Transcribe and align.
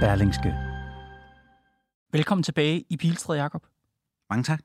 Berlingske. 0.00 0.54
Velkommen 2.12 2.42
tilbage 2.42 2.84
i 2.88 2.96
Pilstred, 2.96 3.36
Jakob. 3.36 3.66
Mange 4.30 4.44
tak. 4.44 4.60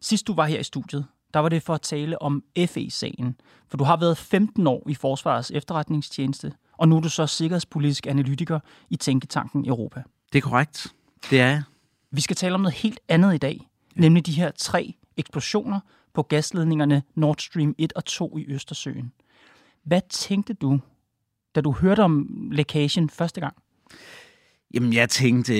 Sidst 0.00 0.26
du 0.26 0.34
var 0.34 0.46
her 0.46 0.58
i 0.58 0.62
studiet, 0.62 1.06
der 1.34 1.40
var 1.40 1.48
det 1.48 1.62
for 1.62 1.74
at 1.74 1.80
tale 1.80 2.22
om 2.22 2.44
FE-sagen. 2.66 3.40
For 3.68 3.76
du 3.76 3.84
har 3.84 3.96
været 3.96 4.18
15 4.18 4.66
år 4.66 4.82
i 4.88 4.94
Forsvarets 4.94 5.50
efterretningstjeneste, 5.50 6.52
og 6.78 6.88
nu 6.88 6.96
er 6.96 7.00
du 7.00 7.08
så 7.08 7.26
sikkerhedspolitisk 7.26 8.06
analytiker 8.06 8.60
i 8.90 8.96
Tænketanken 8.96 9.66
Europa. 9.66 10.02
Det 10.32 10.38
er 10.38 10.42
korrekt. 10.42 10.86
Det 11.30 11.40
er 11.40 11.46
jeg. 11.46 11.62
Vi 12.10 12.20
skal 12.20 12.36
tale 12.36 12.54
om 12.54 12.60
noget 12.60 12.74
helt 12.74 13.00
andet 13.08 13.34
i 13.34 13.38
dag, 13.38 13.68
ja. 13.96 14.00
nemlig 14.00 14.26
de 14.26 14.32
her 14.32 14.50
tre 14.50 14.94
eksplosioner 15.16 15.80
på 16.14 16.22
gasledningerne 16.22 17.02
Nord 17.14 17.36
Stream 17.38 17.74
1 17.78 17.92
og 17.92 18.04
2 18.04 18.38
i 18.38 18.44
Østersøen. 18.48 19.12
Hvad 19.84 20.00
tænkte 20.10 20.54
du, 20.54 20.80
da 21.54 21.60
du 21.60 21.72
hørte 21.72 22.00
om 22.00 22.26
lækagen 22.52 23.10
første 23.10 23.40
gang? 23.40 23.56
Jamen, 24.74 24.92
jeg 24.92 25.08
tænkte, 25.08 25.54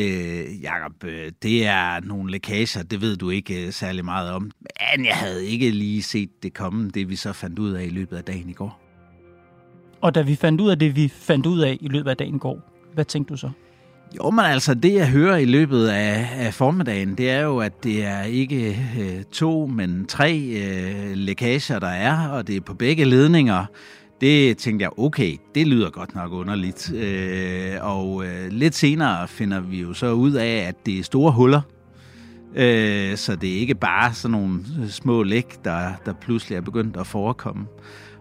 Jacob, 0.63 1.05
øh, 1.05 1.33
det 1.43 1.67
er 1.67 2.01
nogle 2.01 2.33
lækager, 2.33 2.83
det 2.83 3.01
ved 3.01 3.17
du 3.17 3.31
ikke 3.31 3.67
øh, 3.67 3.73
særlig 3.73 4.05
meget 4.05 4.31
om. 4.31 4.51
Men 4.97 5.07
jeg 5.07 5.15
havde 5.15 5.47
ikke 5.47 5.71
lige 5.71 6.03
set 6.03 6.43
det 6.43 6.55
komme, 6.55 6.91
det 6.91 7.09
vi 7.09 7.17
så 7.17 7.33
fandt 7.33 7.59
ud 7.59 7.73
af 7.73 7.85
i 7.85 7.89
løbet 7.89 8.17
af 8.17 8.25
dagen 8.25 8.51
i 8.51 8.53
går. 8.53 8.81
Og 10.01 10.15
da 10.15 10.23
vi 10.23 10.35
fandt 10.35 10.61
ud 10.61 10.71
af 10.71 10.79
det, 10.79 10.97
vi 10.97 11.09
fandt 11.09 11.47
ud 11.47 11.61
af 11.61 11.79
i 11.81 11.89
løbet 11.89 12.11
af 12.11 12.17
dagen 12.17 12.35
i 12.35 12.39
går, 12.39 12.61
hvad 12.95 13.05
tænkte 13.05 13.33
du 13.33 13.37
så? 13.37 13.51
Jo, 14.17 14.31
men 14.31 14.45
altså, 14.45 14.75
det 14.75 14.95
jeg 14.95 15.09
hører 15.09 15.37
i 15.37 15.45
løbet 15.45 15.89
af, 15.89 16.29
af 16.37 16.55
formiddagen, 16.55 17.15
det 17.15 17.31
er 17.31 17.41
jo, 17.41 17.59
at 17.59 17.85
det 17.85 18.05
er 18.05 18.23
ikke 18.23 18.79
øh, 19.01 19.25
to, 19.25 19.67
men 19.67 20.07
tre 20.07 20.39
øh, 20.39 21.13
lækager, 21.15 21.79
der 21.79 21.89
er, 21.89 22.29
og 22.29 22.47
det 22.47 22.57
er 22.57 22.61
på 22.61 22.75
begge 22.75 23.05
ledninger. 23.05 23.67
Det 24.20 24.59
tænkte 24.59 24.83
jeg, 24.83 24.98
okay, 24.98 25.37
det 25.55 25.66
lyder 25.66 25.91
godt 25.91 26.15
nok 26.15 26.33
underligt. 26.33 26.92
Øh, 26.95 27.73
og 27.80 28.24
øh, 28.24 28.48
lidt 28.51 28.74
senere 28.74 29.29
finder 29.29 29.60
vi 29.60 29.80
jo 29.80 29.93
så 29.93 30.12
ud 30.12 30.33
af, 30.33 30.65
at 30.68 30.87
det 30.87 30.99
er 30.99 31.02
store 31.02 31.32
huller. 31.32 31.60
Øh, 32.54 33.16
så 33.16 33.37
det 33.37 33.54
er 33.54 33.60
ikke 33.60 33.74
bare 33.74 34.15
sådan 34.15 34.32
nogle 34.32 34.60
små 34.88 35.23
læk, 35.23 35.65
der, 35.65 35.93
der 36.07 36.12
pludselig 36.12 36.57
er 36.57 36.60
begyndt 36.60 36.96
at 36.96 37.07
forekomme. 37.07 37.66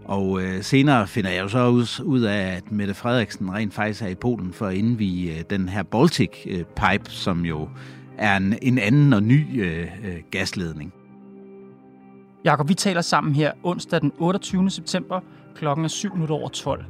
Og 0.06 0.42
øh, 0.42 0.64
senere 0.64 1.08
finder 1.08 1.30
jeg 1.30 1.44
jo 1.44 1.48
så 1.48 1.68
ud, 1.68 2.02
ud 2.04 2.22
af, 2.22 2.56
at 2.56 2.72
Mette 2.72 2.94
Frederiksen 2.94 3.54
rent 3.54 3.74
faktisk 3.74 4.02
er 4.02 4.08
i 4.08 4.16
Polen 4.16 4.54
for 4.54 4.68
at 4.68 4.76
indvige 4.76 5.38
øh, 5.38 5.44
den 5.50 5.70
her 5.70 5.84
Baltic 5.84 6.30
øh, 6.48 6.64
Pipe, 6.64 7.12
som 7.12 7.46
jo 7.46 7.70
er 8.18 8.38
en, 8.38 8.58
en 8.62 8.78
anden 8.78 9.14
og 9.14 9.24
ny 9.24 9.64
øh, 9.64 9.88
øh, 10.04 10.18
gasledning. 10.32 10.94
Jakob, 12.46 12.70
vi 12.70 12.74
taler 12.74 13.02
sammen 13.02 13.36
her 13.36 13.52
onsdag 13.64 14.02
den 14.02 14.12
28. 14.18 14.70
september 14.70 15.20
klokken 15.56 15.86
er 15.86 15.90
7 15.90 16.14
minutter 16.14 16.36
over 16.36 16.50
12. 16.50 16.86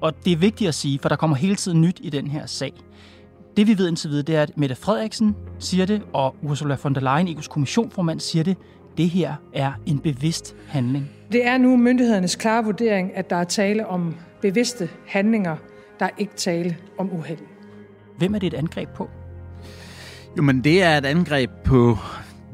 Og 0.00 0.24
det 0.24 0.32
er 0.32 0.36
vigtigt 0.36 0.68
at 0.68 0.74
sige, 0.74 0.98
for 0.98 1.08
der 1.08 1.16
kommer 1.16 1.36
hele 1.36 1.56
tiden 1.56 1.80
nyt 1.80 2.00
i 2.02 2.10
den 2.10 2.26
her 2.26 2.46
sag. 2.46 2.72
Det 3.56 3.66
vi 3.66 3.78
ved 3.78 3.88
indtil 3.88 4.10
videre, 4.10 4.22
det 4.22 4.36
er, 4.36 4.42
at 4.42 4.58
Mette 4.58 4.74
Frederiksen 4.74 5.36
siger 5.58 5.86
det, 5.86 6.02
og 6.12 6.36
Ursula 6.42 6.76
von 6.82 6.94
der 6.94 7.00
Leyen, 7.00 7.38
EU's 7.38 7.48
kommissionformand, 7.48 8.20
siger 8.20 8.42
det. 8.42 8.56
Det 8.96 9.10
her 9.10 9.34
er 9.54 9.72
en 9.86 9.98
bevidst 9.98 10.56
handling. 10.68 11.10
Det 11.32 11.46
er 11.46 11.58
nu 11.58 11.76
myndighedernes 11.76 12.36
klare 12.36 12.64
vurdering, 12.64 13.16
at 13.16 13.30
der 13.30 13.36
er 13.36 13.44
tale 13.44 13.86
om 13.86 14.16
bevidste 14.42 14.88
handlinger. 15.06 15.56
Der 15.98 16.04
er 16.04 16.10
ikke 16.18 16.34
tale 16.36 16.76
om 16.98 17.12
uheld. 17.12 17.38
Hvem 18.18 18.34
er 18.34 18.38
det 18.38 18.46
et 18.46 18.54
angreb 18.54 18.88
på? 18.88 19.10
Jo, 20.36 20.42
men 20.42 20.64
det 20.64 20.82
er 20.82 20.98
et 20.98 21.06
angreb 21.06 21.50
på 21.64 21.98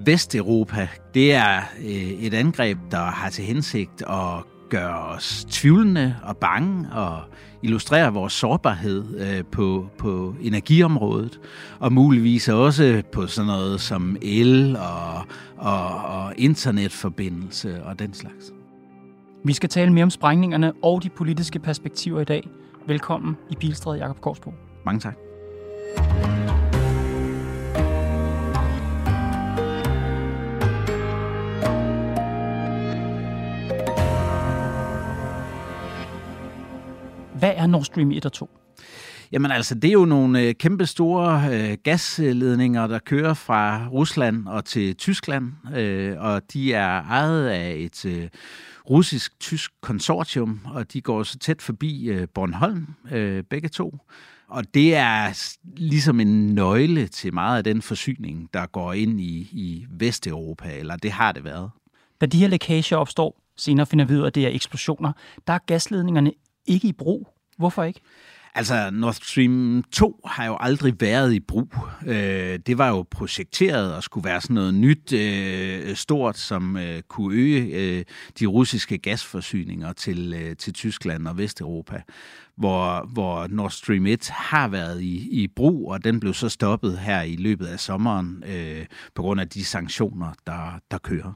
Vesteuropa. 0.06 0.88
Det 1.14 1.34
er 1.34 1.60
øh, 1.78 2.24
et 2.24 2.34
angreb, 2.34 2.78
der 2.91 3.05
har 3.05 3.30
til 3.30 3.44
hensigt 3.44 4.02
at 4.02 4.44
gøre 4.69 4.98
os 4.98 5.46
tvivlende 5.50 6.16
og 6.22 6.36
bange 6.36 6.92
og 6.92 7.20
illustrere 7.62 8.12
vores 8.12 8.33
sårbarhed 8.33 9.20
øh, 9.20 9.44
på, 9.52 9.88
på 9.98 10.34
energiområdet, 10.41 11.41
og 11.78 11.92
muligvis 11.92 12.48
også 12.48 13.02
på 13.12 13.27
sådan 13.27 13.46
noget 13.46 13.80
som 13.80 14.16
el 14.22 14.77
og, 14.77 15.27
og, 15.56 16.05
og 16.05 16.34
internetforbindelse 16.36 17.84
og 17.84 17.98
den 17.98 18.14
slags. 18.14 18.52
Vi 19.45 19.52
skal 19.52 19.68
tale 19.68 19.92
mere 19.92 20.02
om 20.05 20.11
sprængningerne 20.11 20.73
og 20.83 21.02
de 21.02 21.08
politiske 21.08 21.58
perspektiver 21.58 22.20
i 22.20 22.24
dag. 22.24 22.48
Velkommen 22.86 23.36
i 23.50 23.55
Pilstred, 23.55 23.96
Jakob 23.96 24.20
Korsbo. 24.20 24.52
Mange 24.84 25.00
tak. 25.00 25.14
Hvad 37.44 37.55
er 37.56 37.66
Nord 37.66 37.84
Stream 37.84 38.10
1 38.10 38.27
og 38.27 38.32
2? 38.32 38.50
Jamen 39.32 39.50
altså, 39.50 39.74
det 39.74 39.88
er 39.88 39.92
jo 39.92 40.05
nogle 40.05 40.40
øh, 40.40 40.55
kæmpe 40.55 40.86
store 40.86 41.48
øh, 41.52 41.77
gasledninger, 41.84 42.86
der 42.86 42.98
kører 42.98 43.34
fra 43.34 43.88
Rusland 43.88 44.48
og 44.48 44.64
til 44.64 44.96
Tyskland, 44.96 45.52
øh, 45.77 46.16
og 46.18 46.42
de 46.52 46.72
er 46.72 47.02
ejet 47.02 47.46
af 47.46 47.74
et 47.78 48.05
øh, 48.05 48.28
russisk-tysk 48.90 49.72
konsortium, 49.80 50.60
og 50.64 50.92
de 50.92 51.00
går 51.00 51.22
så 51.22 51.38
tæt 51.38 51.62
forbi 51.62 52.05
øh, 52.05 52.28
Bornholm, 52.34 52.86
øh, 53.12 53.42
begge 53.50 53.68
to. 53.68 53.98
Og 54.48 54.74
det 54.74 54.94
er 54.94 55.48
ligesom 55.76 56.20
en 56.20 56.46
nøgle 56.46 57.06
til 57.06 57.34
meget 57.34 57.58
af 57.58 57.64
den 57.64 57.82
forsyning, 57.82 58.48
der 58.55 58.66
går 58.66 58.92
ind 58.92 59.20
i, 59.20 59.48
i 59.52 59.86
Vesteuropa, 59.90 60.78
eller 60.78 60.96
det 60.96 61.11
har 61.11 61.32
det 61.32 61.44
været. 61.44 61.70
Da 62.20 62.26
de 62.26 62.38
her 62.38 62.48
lækager 62.48 62.96
opstår, 62.96 63.40
senere 63.56 63.86
finder 63.86 64.05
vi 64.05 64.14
ud 64.14 64.20
af, 64.20 64.26
at 64.26 64.34
det 64.34 64.44
er 64.44 64.50
eksplosioner, 64.50 65.12
der 65.46 65.52
er 65.52 65.58
gasledningerne 65.66 66.32
ikke 66.66 66.88
i 66.88 66.92
brug. 66.92 67.33
Hvorfor 67.59 67.83
ikke? 67.83 68.01
Altså, 68.57 68.91
Nord 68.92 69.13
Stream 69.13 69.85
2 69.92 70.20
har 70.27 70.47
jo 70.47 70.57
aldrig 70.61 70.95
været 71.01 71.33
i 71.33 71.41
brug. 71.41 71.75
Øh, 72.07 72.59
det 72.67 72.79
var 72.79 72.89
jo 72.89 73.05
projekteret 73.11 73.95
og 73.95 74.03
skulle 74.03 74.25
være 74.25 74.41
sådan 74.41 74.55
noget 74.55 74.75
nyt 74.75 75.13
øh, 75.13 75.97
stort, 75.97 76.39
som 76.39 76.77
øh, 76.77 77.03
kunne 77.03 77.37
øge 77.37 78.05
de 78.39 78.47
russiske 78.47 78.98
gasforsyninger 78.98 79.92
til, 79.92 80.55
til 80.59 80.73
Tyskland 80.73 81.29
og 81.29 81.39
Vesteuropa, 81.39 82.03
hvor, 82.57 83.07
hvor 83.13 83.47
Nord 83.47 83.71
Stream 83.71 84.07
1 84.07 84.29
har 84.29 84.69
været 84.69 85.03
i, 85.03 85.42
i 85.42 85.48
brug, 85.48 85.92
og 85.92 86.05
den 86.05 86.21
blev 86.21 86.35
så 86.35 86.48
stoppet 86.48 86.98
her 86.98 87.23
i 87.23 87.36
løbet 87.36 87.67
af 87.67 87.81
sommeren 87.81 88.45
øh, 88.47 88.86
på 89.15 89.23
grund 89.23 89.41
af 89.41 89.48
de 89.48 89.65
sanktioner, 89.65 90.33
der, 90.47 90.81
der 90.91 90.98
kører. 90.98 91.33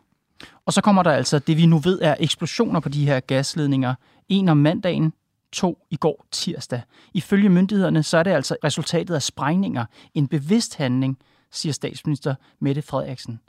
Og 0.67 0.73
så 0.73 0.81
kommer 0.81 1.03
der 1.03 1.12
altså 1.12 1.39
det, 1.39 1.56
vi 1.56 1.67
nu 1.67 1.79
ved 1.79 1.99
er 2.03 2.15
eksplosioner 2.21 2.81
på 2.81 2.89
de 2.89 3.06
her 3.06 3.21
gasledninger. 3.21 3.95
En 4.29 4.49
om 4.49 4.56
mandagen, 4.56 5.12
to 5.53 5.78
i 5.91 5.97
går 5.97 6.26
tirsdag. 6.31 6.82
Ifølge 7.14 7.48
myndighederne 7.48 8.03
så 8.03 8.19
er 8.19 8.22
det 8.22 8.31
altså 8.31 8.56
resultatet 8.64 9.14
af 9.14 9.22
sprængninger. 9.22 9.84
En 10.14 10.28
bevidst 10.28 10.76
handling, 10.76 11.19
siger 11.50 11.72
statsminister 11.72 12.34
Mette 12.60 12.82
Frederiksen. 12.82 13.41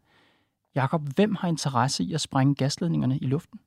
Jakob, 0.76 1.02
hvem 1.16 1.36
har 1.36 1.48
interesse 1.48 2.04
i 2.04 2.14
at 2.14 2.22
sprænge 2.22 2.56
gasledningerne 2.56 3.18
i 3.18 3.26
luften? 3.26 3.60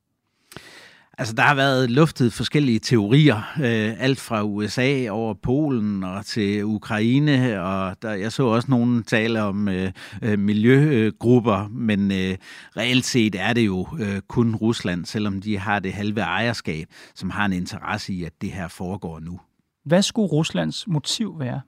Altså, 1.19 1.35
der 1.35 1.43
har 1.43 1.55
været 1.55 1.91
luftet 1.91 2.33
forskellige 2.33 2.79
teorier, 2.79 3.37
øh, 3.37 4.03
alt 4.03 4.21
fra 4.21 4.43
USA 4.43 5.09
over 5.11 5.35
Polen 5.35 6.05
og 6.05 6.27
til 6.27 6.65
Ukraine, 6.65 7.63
og 7.63 7.97
der, 8.03 8.13
jeg 8.13 8.33
så 8.33 8.47
også 8.47 8.71
nogen 8.71 9.03
tale 9.03 9.43
om 9.43 9.69
øh, 9.69 9.93
øh, 10.23 10.39
miljøgrupper, 10.39 11.69
men 11.69 12.13
øh, 12.13 12.37
reelt 12.77 13.05
set 13.05 13.35
er 13.35 13.53
det 13.53 13.67
jo 13.67 13.87
øh, 14.01 14.21
kun 14.29 14.55
Rusland, 14.55 15.05
selvom 15.05 15.41
de 15.41 15.59
har 15.59 15.79
det 15.79 15.93
halve 15.93 16.21
ejerskab, 16.21 16.87
som 17.15 17.31
har 17.31 17.45
en 17.45 17.53
interesse 17.53 18.13
i, 18.13 18.25
at 18.25 18.33
det 18.41 18.51
her 18.51 18.69
foregår 18.69 19.21
nu. 19.21 19.41
Hvad 19.85 20.03
skulle 20.03 20.29
Ruslands 20.29 20.87
motiv 20.87 21.41
være? 21.41 21.61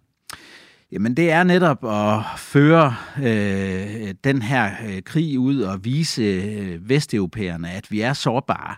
Jamen 0.93 1.17
det 1.17 1.31
er 1.31 1.43
netop 1.43 1.85
at 1.85 2.39
føre 2.39 2.95
øh, 3.19 4.15
den 4.25 4.43
her 4.43 4.71
øh, 4.87 5.03
krig 5.03 5.39
ud 5.39 5.61
og 5.61 5.85
vise 5.85 6.23
øh, 6.23 6.89
vesteuropæerne, 6.89 7.71
at 7.71 7.91
vi 7.91 8.01
er 8.01 8.13
sårbare 8.13 8.77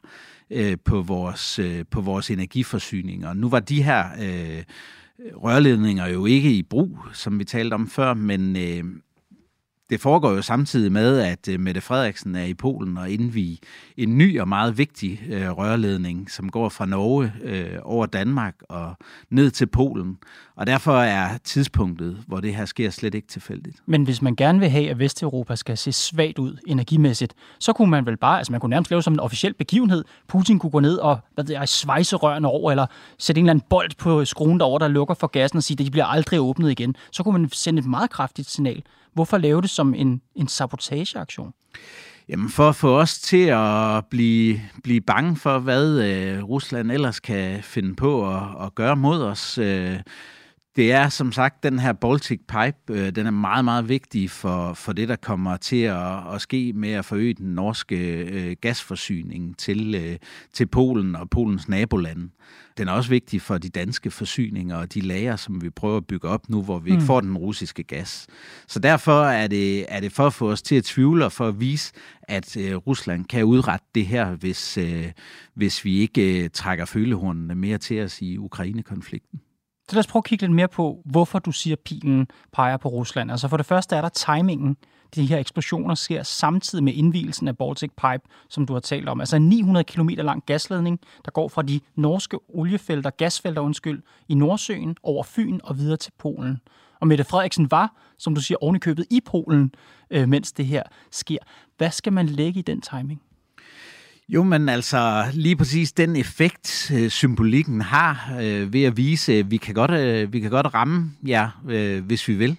øh, 0.51 0.77
på, 0.85 1.03
vores, 1.03 1.59
øh, 1.59 1.85
på 1.91 2.01
vores 2.01 2.31
energiforsyning. 2.31 3.27
Og 3.27 3.37
nu 3.37 3.49
var 3.49 3.61
de 3.61 3.83
her 3.83 4.05
øh, 4.21 4.63
rørledninger 5.35 6.07
jo 6.07 6.27
ikke 6.27 6.53
i 6.53 6.63
brug, 6.63 6.99
som 7.13 7.39
vi 7.39 7.45
talte 7.45 7.75
om 7.75 7.89
før, 7.89 8.15
men 8.15 8.57
øh, 8.57 8.85
det 9.91 10.01
foregår 10.01 10.33
jo 10.33 10.43
samtidig 10.43 10.93
med, 10.93 11.19
at 11.19 11.49
øh, 11.49 11.61
Mette 11.61 11.81
Frederiksen 11.81 12.35
er 12.35 12.45
i 12.45 12.55
Polen 12.55 12.99
og 12.99 13.11
indvige 13.11 13.59
en 13.97 14.19
ny 14.19 14.41
og 14.41 14.49
meget 14.49 14.79
vigtig 14.79 15.23
øh, 15.31 15.51
rørledning, 15.51 16.31
som 16.31 16.51
går 16.51 16.69
fra 16.69 16.87
Norge 16.87 17.33
øh, 17.43 17.79
over 17.83 18.07
Danmark 18.07 18.55
og 18.69 18.97
ned 19.31 19.51
til 19.51 19.67
Polen. 19.67 20.19
Og 20.57 20.67
derfor 20.67 20.99
er 20.99 21.39
tidspunktet, 21.45 22.19
hvor 22.27 22.41
det 22.41 22.55
her 22.55 22.65
sker, 22.65 22.91
slet 22.91 23.15
ikke 23.15 23.29
tilfældigt. 23.29 23.77
Men 23.87 24.05
hvis 24.05 24.23
man 24.23 24.37
gerne 24.37 24.59
vil 24.59 24.69
have, 24.69 24.91
at 24.91 24.99
Vesteuropa 24.99 25.57
skal 25.57 25.79
se 25.79 25.93
svagt 25.93 26.39
ud 26.39 26.57
energimæssigt, 26.67 27.35
så 27.61 27.73
kunne 27.73 27.91
man 27.91 28.07
vel 28.07 28.17
bare, 28.17 28.39
altså 28.39 28.53
man 28.53 28.61
kunne 28.61 28.71
nærmest 28.71 28.91
lave 28.91 29.03
som 29.03 29.13
en 29.13 29.21
officiel 29.21 29.55
begivenhed. 29.55 30.05
Putin 30.29 30.59
kunne 30.59 30.71
gå 30.71 30.81
ned 30.81 30.97
og 30.97 31.19
hvad 31.35 31.45
ved 31.45 31.53
jeg, 31.53 31.69
svejse 31.69 32.17
rørene 32.17 32.49
over, 32.49 32.71
eller 32.71 32.87
sætte 33.19 33.39
en 33.39 33.45
eller 33.45 33.51
anden 33.51 33.67
bold 33.71 33.91
på 33.99 34.25
skruen 34.25 34.61
derovre, 34.61 34.85
der 34.85 34.93
lukker 34.93 35.15
for 35.15 35.27
gassen 35.27 35.57
og 35.57 35.63
sige, 35.63 35.75
at 35.81 35.87
de 35.87 35.91
bliver 35.91 36.05
aldrig 36.07 36.41
åbnet 36.41 36.71
igen. 36.71 36.97
Så 37.13 37.23
kunne 37.23 37.39
man 37.39 37.51
sende 37.53 37.81
et 37.81 37.87
meget 37.87 38.11
kraftigt 38.11 38.51
signal. 38.51 38.83
Hvorfor 39.15 39.39
lave 39.39 39.63
det 39.63 39.71
som 39.71 39.95
en, 39.95 40.21
en 40.35 40.49
sabotageaktion? 40.49 41.53
Jamen 42.29 42.49
for 42.49 42.69
at 42.69 42.77
få 42.77 43.01
os 43.01 43.19
til 43.19 43.47
at 43.47 44.07
blive, 44.11 44.61
blive 44.83 45.01
bange 45.01 45.37
for, 45.37 45.59
hvad 45.59 46.01
øh, 46.01 46.43
Rusland 46.43 46.93
ellers 46.93 47.21
kan 47.21 47.63
finde 47.63 47.95
på 47.95 48.35
at, 48.35 48.43
at 48.67 48.75
gøre 48.75 48.97
mod 48.97 49.23
os. 49.23 49.59
Øh, 49.59 49.97
Det 50.77 50.93
er 50.93 51.09
som 51.09 51.33
sagt 51.33 51.63
den 51.63 51.79
her 51.79 51.93
Baltic 51.93 52.41
Pipe, 52.49 53.01
øh, 53.01 53.11
den 53.15 53.27
er 53.27 53.31
meget, 53.31 53.65
meget 53.65 53.89
vigtig 53.89 54.31
for, 54.31 54.75
for 54.75 54.93
det, 54.93 55.09
der 55.09 55.17
kommer 55.17 55.57
til 55.57 55.83
at, 55.83 56.35
at 56.35 56.41
ske 56.41 56.73
med 56.73 56.91
at 56.91 57.05
forøge 57.05 57.35
den 57.35 57.55
norske 57.55 57.97
øh, 58.17 58.57
gasforsyning 58.61 59.59
til, 59.59 59.95
øh, 59.95 60.17
til 60.53 60.67
Polen 60.67 61.17
og 61.17 61.31
Polens 61.31 61.69
nabolande. 61.69 62.29
Den 62.79 62.89
er 62.89 62.93
også 62.93 63.11
vigtig 63.11 63.43
for 63.43 63.59
de 63.59 63.69
danske 63.69 64.11
forsyninger 64.11 64.77
og 64.77 64.95
de 64.95 65.01
lager, 65.01 65.37
som 65.37 65.63
vi 65.63 65.71
prøver 65.71 65.97
at 65.97 66.07
bygge 66.07 66.29
op 66.29 66.49
nu, 66.49 66.63
hvor 66.63 66.79
vi 66.79 66.91
ikke 66.91 67.01
mm. 67.01 67.07
får 67.07 67.21
den 67.21 67.37
russiske 67.37 67.83
gas. 67.83 68.27
Så 68.67 68.79
derfor 68.79 69.25
er 69.25 69.47
det, 69.47 69.87
er 69.89 70.01
det 70.01 70.13
for 70.13 70.27
at 70.27 70.33
få 70.33 70.51
os 70.51 70.63
til 70.63 70.77
at 70.77 70.85
tvivle 70.85 71.25
og 71.25 71.33
for 71.33 71.49
at 71.49 71.61
vise, 71.61 71.93
at 72.23 72.57
øh, 72.57 72.77
Rusland 72.77 73.25
kan 73.25 73.45
udrette 73.45 73.87
det 73.95 74.07
her, 74.07 74.35
hvis, 74.35 74.79
øh, 74.79 75.13
hvis 75.55 75.85
vi 75.85 75.99
ikke 75.99 76.45
øh, 76.45 76.51
trækker 76.51 76.85
følehornene 76.85 77.55
mere 77.55 77.79
til 77.79 78.03
os 78.05 78.23
i 78.23 78.37
Ukraine-konflikten. 78.39 79.41
Så 79.89 79.97
lad 79.97 80.01
os 80.01 80.07
prøve 80.07 80.21
at 80.21 80.25
kigge 80.25 80.43
lidt 80.43 80.53
mere 80.53 80.69
på, 80.69 81.03
hvorfor 81.05 81.39
du 81.39 81.53
siger, 81.53 81.77
at 81.77 81.81
pilen 81.81 82.29
peger 82.53 82.77
på 82.77 82.89
Rusland. 82.89 83.31
Altså 83.31 83.49
for 83.49 83.57
det 83.57 83.67
første 83.67 83.97
er 83.97 84.01
der 84.01 84.09
timingen. 84.09 84.77
De 85.15 85.27
her 85.27 85.39
eksplosioner 85.39 85.95
sker 85.95 86.23
samtidig 86.23 86.85
med 86.85 86.93
indvielsen 86.93 87.49
af 87.49 87.57
Baltic 87.57 87.91
Pipe, 87.91 88.25
som 88.49 88.67
du 88.67 88.73
har 88.73 88.81
talt 88.81 89.09
om. 89.09 89.21
Altså 89.21 89.37
en 89.37 89.49
900 89.49 89.85
km 89.85 90.09
lang 90.09 90.43
gasledning, 90.47 91.01
der 91.25 91.31
går 91.31 91.49
fra 91.49 91.63
de 91.63 91.81
norske 91.97 92.39
oliefelter, 92.49 93.11
gasfelter 93.11 93.63
undskyld, 93.63 94.03
i 94.29 94.35
Nordsøen 94.35 94.97
over 95.03 95.23
Fyn 95.23 95.61
og 95.65 95.79
videre 95.79 95.97
til 95.97 96.13
Polen. 96.19 96.61
Og 97.01 97.07
Mette 97.07 97.25
Frederiksen 97.25 97.71
var, 97.71 97.95
som 98.19 98.35
du 98.35 98.41
siger, 98.41 98.59
ovenikøbet 98.61 99.07
i 99.11 99.21
Polen, 99.27 99.75
øh, 100.11 100.29
mens 100.29 100.53
det 100.53 100.67
her 100.67 100.83
sker. 101.11 101.39
Hvad 101.77 101.91
skal 101.91 102.13
man 102.13 102.27
lægge 102.27 102.59
i 102.59 102.63
den 102.63 102.81
timing? 102.81 103.23
Jo, 104.29 104.43
men 104.43 104.69
altså 104.69 105.25
lige 105.33 105.57
præcis 105.57 105.93
den 105.93 106.17
effekt, 106.17 106.93
øh, 106.95 107.11
symbolikken 107.11 107.81
har 107.81 108.37
øh, 108.41 108.73
ved 108.73 108.85
at 108.85 108.97
vise, 108.97 109.35
at 109.35 109.51
vi 109.51 109.57
kan 109.57 109.75
godt, 109.75 109.91
øh, 109.91 110.33
vi 110.33 110.41
kan 110.41 110.51
godt 110.51 110.75
ramme 110.75 111.13
jer, 111.27 111.63
øh, 111.69 112.05
hvis 112.05 112.29
vi 112.29 112.35
vil. 112.35 112.57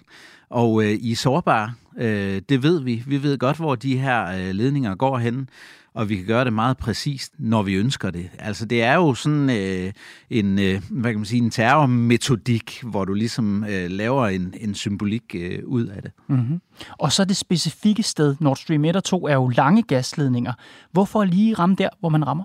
Og 0.50 0.84
øh, 0.84 0.90
I 0.90 1.12
er 1.12 1.16
sårbare, 1.16 1.72
øh, 1.98 2.42
det 2.48 2.62
ved 2.62 2.80
vi. 2.82 3.02
Vi 3.06 3.22
ved 3.22 3.38
godt, 3.38 3.56
hvor 3.56 3.74
de 3.74 3.98
her 3.98 4.26
øh, 4.26 4.50
ledninger 4.50 4.94
går 4.94 5.18
hen 5.18 5.48
og 5.94 6.08
vi 6.08 6.16
kan 6.16 6.26
gøre 6.26 6.44
det 6.44 6.52
meget 6.52 6.76
præcist, 6.76 7.32
når 7.38 7.62
vi 7.62 7.74
ønsker 7.74 8.10
det. 8.10 8.30
Altså 8.38 8.64
det 8.64 8.82
er 8.82 8.94
jo 8.94 9.14
sådan 9.14 9.50
øh, 9.50 9.92
en, 10.30 10.58
øh, 10.58 10.82
hvad 10.90 11.10
kan 11.10 11.18
man 11.18 11.24
sige, 11.24 11.42
en 11.42 11.50
terrormetodik, 11.50 12.82
hvor 12.82 13.04
du 13.04 13.14
ligesom 13.14 13.64
øh, 13.64 13.90
laver 13.90 14.26
en, 14.26 14.54
en 14.60 14.74
symbolik 14.74 15.34
øh, 15.34 15.58
ud 15.64 15.86
af 15.86 16.02
det. 16.02 16.10
Mm-hmm. 16.28 16.60
Og 16.98 17.12
så 17.12 17.24
det 17.24 17.36
specifikke 17.36 18.02
sted, 18.02 18.36
Nord 18.40 18.56
Stream 18.56 18.84
1 18.84 18.96
og 18.96 19.04
2 19.04 19.26
er 19.26 19.34
jo 19.34 19.48
lange 19.48 19.82
gasledninger. 19.82 20.52
Hvorfor 20.92 21.24
lige 21.24 21.54
ramme 21.54 21.76
der, 21.78 21.88
hvor 22.00 22.08
man 22.08 22.26
rammer? 22.26 22.44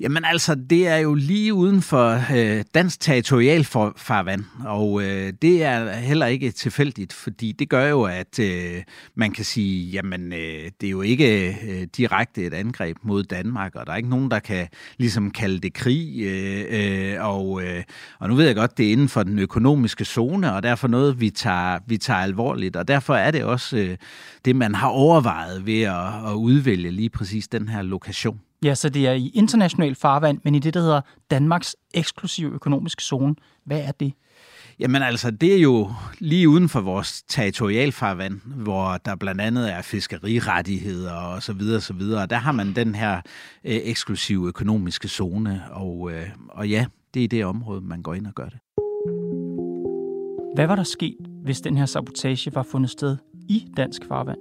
Jamen 0.00 0.24
altså, 0.24 0.54
det 0.54 0.88
er 0.88 0.96
jo 0.96 1.14
lige 1.14 1.54
uden 1.54 1.82
for 1.82 2.22
øh, 2.34 2.64
dansk 2.74 3.00
territorialfarvand, 3.00 4.44
og 4.64 5.02
øh, 5.02 5.32
det 5.42 5.62
er 5.62 5.92
heller 5.92 6.26
ikke 6.26 6.50
tilfældigt, 6.50 7.12
fordi 7.12 7.52
det 7.52 7.68
gør 7.68 7.86
jo, 7.86 8.02
at 8.02 8.38
øh, 8.38 8.82
man 9.14 9.32
kan 9.32 9.44
sige, 9.44 9.90
jamen 9.90 10.32
øh, 10.32 10.70
det 10.80 10.86
er 10.86 10.90
jo 10.90 11.02
ikke 11.02 11.56
øh, 11.68 11.86
direkte 11.96 12.46
et 12.46 12.54
angreb 12.54 12.96
mod 13.02 13.24
Danmark, 13.24 13.74
og 13.74 13.86
der 13.86 13.92
er 13.92 13.96
ikke 13.96 14.08
nogen, 14.08 14.30
der 14.30 14.38
kan 14.38 14.68
ligesom 14.98 15.30
kalde 15.30 15.58
det 15.58 15.74
krig, 15.74 16.20
øh, 16.20 16.64
øh, 16.70 17.24
og, 17.24 17.62
øh, 17.62 17.82
og 18.18 18.28
nu 18.28 18.34
ved 18.34 18.46
jeg 18.46 18.54
godt, 18.54 18.78
det 18.78 18.88
er 18.88 18.92
inden 18.92 19.08
for 19.08 19.22
den 19.22 19.38
økonomiske 19.38 20.04
zone, 20.04 20.54
og 20.54 20.62
derfor 20.62 20.88
noget, 20.88 21.20
vi 21.20 21.30
tager, 21.30 21.78
vi 21.86 21.96
tager 21.96 22.20
alvorligt, 22.20 22.76
og 22.76 22.88
derfor 22.88 23.14
er 23.14 23.30
det 23.30 23.44
også 23.44 23.76
øh, 23.76 23.96
det, 24.44 24.56
man 24.56 24.74
har 24.74 24.88
overvejet 24.88 25.66
ved 25.66 25.82
at, 25.82 26.30
at 26.30 26.34
udvælge 26.34 26.90
lige 26.90 27.10
præcis 27.10 27.48
den 27.48 27.68
her 27.68 27.82
lokation. 27.82 28.40
Ja, 28.64 28.74
så 28.74 28.88
det 28.88 29.06
er 29.06 29.12
i 29.12 29.30
international 29.34 29.94
farvand, 29.94 30.40
men 30.44 30.54
i 30.54 30.58
det, 30.58 30.74
der 30.74 30.80
hedder 30.80 31.00
Danmarks 31.30 31.76
eksklusive 31.94 32.52
økonomiske 32.52 33.02
zone. 33.02 33.34
Hvad 33.64 33.80
er 33.80 33.92
det? 33.92 34.12
Jamen 34.78 35.02
altså, 35.02 35.30
det 35.30 35.54
er 35.54 35.58
jo 35.58 35.90
lige 36.18 36.48
uden 36.48 36.68
for 36.68 36.80
vores 36.80 37.22
territorialfarvand, 37.22 38.40
hvor 38.44 38.96
der 39.04 39.16
blandt 39.16 39.40
andet 39.40 39.72
er 39.72 39.82
fiskerirettigheder 39.82 41.12
og 41.12 41.42
så 41.42 41.52
videre, 41.52 41.80
så 41.80 41.92
videre. 41.92 42.26
Der 42.26 42.36
har 42.36 42.52
man 42.52 42.74
den 42.74 42.94
her 42.94 43.16
øh, 43.64 43.80
eksklusive 43.84 44.48
økonomiske 44.48 45.08
zone, 45.08 45.62
og, 45.70 46.12
øh, 46.12 46.28
og 46.48 46.68
ja, 46.68 46.86
det 47.14 47.24
er 47.24 47.28
det 47.28 47.44
område, 47.44 47.80
man 47.80 48.02
går 48.02 48.14
ind 48.14 48.26
og 48.26 48.34
gør 48.34 48.48
det. 48.48 48.58
Hvad 50.54 50.66
var 50.66 50.76
der 50.76 50.82
sket, 50.82 51.16
hvis 51.44 51.60
den 51.60 51.76
her 51.76 51.86
sabotage 51.86 52.54
var 52.54 52.62
fundet 52.62 52.90
sted 52.90 53.16
i 53.48 53.66
dansk 53.76 54.02
farvand? 54.08 54.38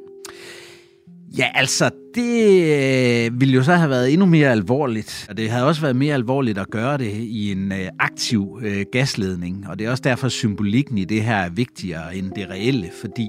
Ja, 1.38 1.48
altså, 1.54 1.90
det 2.16 2.64
øh, 2.64 3.42
ville 3.42 3.54
jo 3.54 3.64
så 3.64 3.74
have 3.74 3.90
været 3.90 4.14
endnu 4.14 4.26
mere 4.26 4.52
alvorligt. 4.52 5.26
Og 5.30 5.38
det 5.38 5.50
havde 5.50 5.68
også 5.68 5.82
været 5.82 5.96
mere 5.96 6.14
alvorligt 6.14 6.58
at 6.58 6.70
gøre 6.70 6.98
det 6.98 7.12
i 7.14 7.52
en 7.52 7.72
øh, 7.72 7.90
aktiv 8.00 8.60
øh, 8.64 8.86
gasledning. 8.92 9.68
Og 9.70 9.80
det 9.80 9.88
er 9.88 9.92
også 9.92 10.04
derfor, 10.04 10.28
symbolikken 10.28 10.98
i 10.98 11.06
det 11.06 11.24
her 11.24 11.36
er 11.36 11.50
vigtigere 11.50 12.16
end 12.16 12.32
det 12.32 12.50
reelle, 12.50 12.90
fordi 13.02 13.28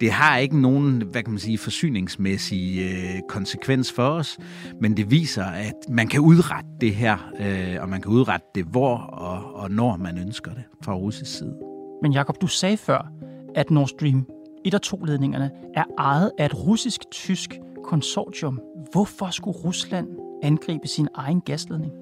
det 0.00 0.10
har 0.10 0.38
ikke 0.38 0.60
nogen, 0.60 1.02
hvad 1.10 1.22
kan 1.22 1.32
man 1.32 1.40
sige, 1.40 1.58
forsyningsmæssig 1.58 2.78
øh, 2.80 3.20
konsekvens 3.28 3.92
for 3.92 4.08
os, 4.08 4.38
men 4.80 4.96
det 4.96 5.10
viser, 5.10 5.44
at 5.44 5.74
man 5.88 6.08
kan 6.08 6.20
udrette 6.20 6.70
det 6.80 6.94
her, 6.94 7.32
øh, 7.40 7.82
og 7.82 7.88
man 7.88 8.02
kan 8.02 8.12
udrette 8.12 8.46
det 8.54 8.64
hvor 8.64 8.96
og, 8.96 9.54
og 9.54 9.70
når 9.70 9.96
man 9.96 10.18
ønsker 10.18 10.50
det 10.50 10.62
fra 10.84 10.94
russisk 10.94 11.38
side. 11.38 11.54
Men 12.02 12.12
Jakob, 12.12 12.40
du 12.40 12.46
sagde 12.46 12.76
før, 12.76 13.12
at 13.54 13.70
Nord 13.70 13.88
Stream 13.88 14.26
et 14.66 14.74
og 14.74 14.82
to 14.82 14.96
ledningerne 14.96 15.50
er 15.74 15.84
ejet 15.98 16.30
af 16.38 16.46
et 16.46 16.66
russisk-tysk 16.66 17.50
konsortium. 17.84 18.60
Hvorfor 18.92 19.30
skulle 19.30 19.58
Rusland 19.58 20.08
angribe 20.42 20.88
sin 20.88 21.08
egen 21.14 21.40
gasledning? 21.40 21.92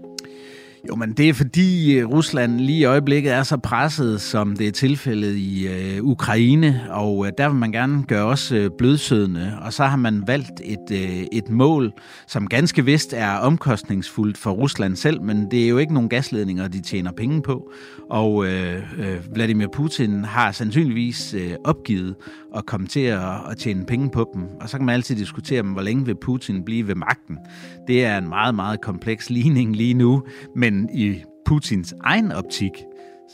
Jo, 0.88 0.94
men 0.94 1.12
det 1.12 1.28
er 1.28 1.34
fordi 1.34 1.98
øh, 1.98 2.10
Rusland 2.10 2.60
lige 2.60 2.78
i 2.78 2.84
øjeblikket 2.84 3.32
er 3.32 3.42
så 3.42 3.56
presset, 3.56 4.20
som 4.20 4.56
det 4.56 4.68
er 4.68 4.72
tilfældet 4.72 5.36
i 5.36 5.66
øh, 5.66 6.04
Ukraine, 6.04 6.86
og 6.90 7.26
øh, 7.26 7.32
der 7.38 7.48
vil 7.48 7.58
man 7.58 7.72
gerne 7.72 8.02
gøre 8.02 8.24
os 8.24 8.52
øh, 8.52 8.70
blødsødende, 8.78 9.58
og 9.62 9.72
så 9.72 9.84
har 9.84 9.96
man 9.96 10.22
valgt 10.26 10.60
et, 10.64 10.90
øh, 10.92 11.26
et 11.32 11.48
mål, 11.50 11.92
som 12.26 12.46
ganske 12.46 12.84
vist 12.84 13.12
er 13.12 13.36
omkostningsfuldt 13.36 14.38
for 14.38 14.50
Rusland 14.50 14.96
selv, 14.96 15.22
men 15.22 15.50
det 15.50 15.64
er 15.64 15.68
jo 15.68 15.78
ikke 15.78 15.94
nogen 15.94 16.08
gasledninger, 16.08 16.68
de 16.68 16.80
tjener 16.80 17.12
penge 17.12 17.42
på, 17.42 17.72
og 18.10 18.46
øh, 18.46 18.82
øh, 18.98 19.34
Vladimir 19.34 19.66
Putin 19.72 20.24
har 20.24 20.52
sandsynligvis 20.52 21.34
øh, 21.34 21.52
opgivet 21.64 22.14
at 22.56 22.66
komme 22.66 22.86
til 22.86 23.00
at, 23.00 23.50
at 23.50 23.56
tjene 23.58 23.86
penge 23.86 24.10
på 24.10 24.30
dem, 24.34 24.42
og 24.60 24.68
så 24.68 24.76
kan 24.76 24.86
man 24.86 24.94
altid 24.94 25.16
diskutere, 25.16 25.62
hvor 25.62 25.82
længe 25.82 26.06
vil 26.06 26.16
Putin 26.16 26.64
blive 26.64 26.88
ved 26.88 26.94
magten. 26.94 27.38
Det 27.86 28.04
er 28.04 28.18
en 28.18 28.28
meget, 28.28 28.54
meget 28.54 28.80
kompleks 28.80 29.30
ligning 29.30 29.76
lige 29.76 29.94
nu, 29.94 30.22
men 30.56 30.74
men 30.74 30.90
i 30.92 31.22
Putins 31.46 31.94
egen 32.00 32.32
optik, 32.32 32.72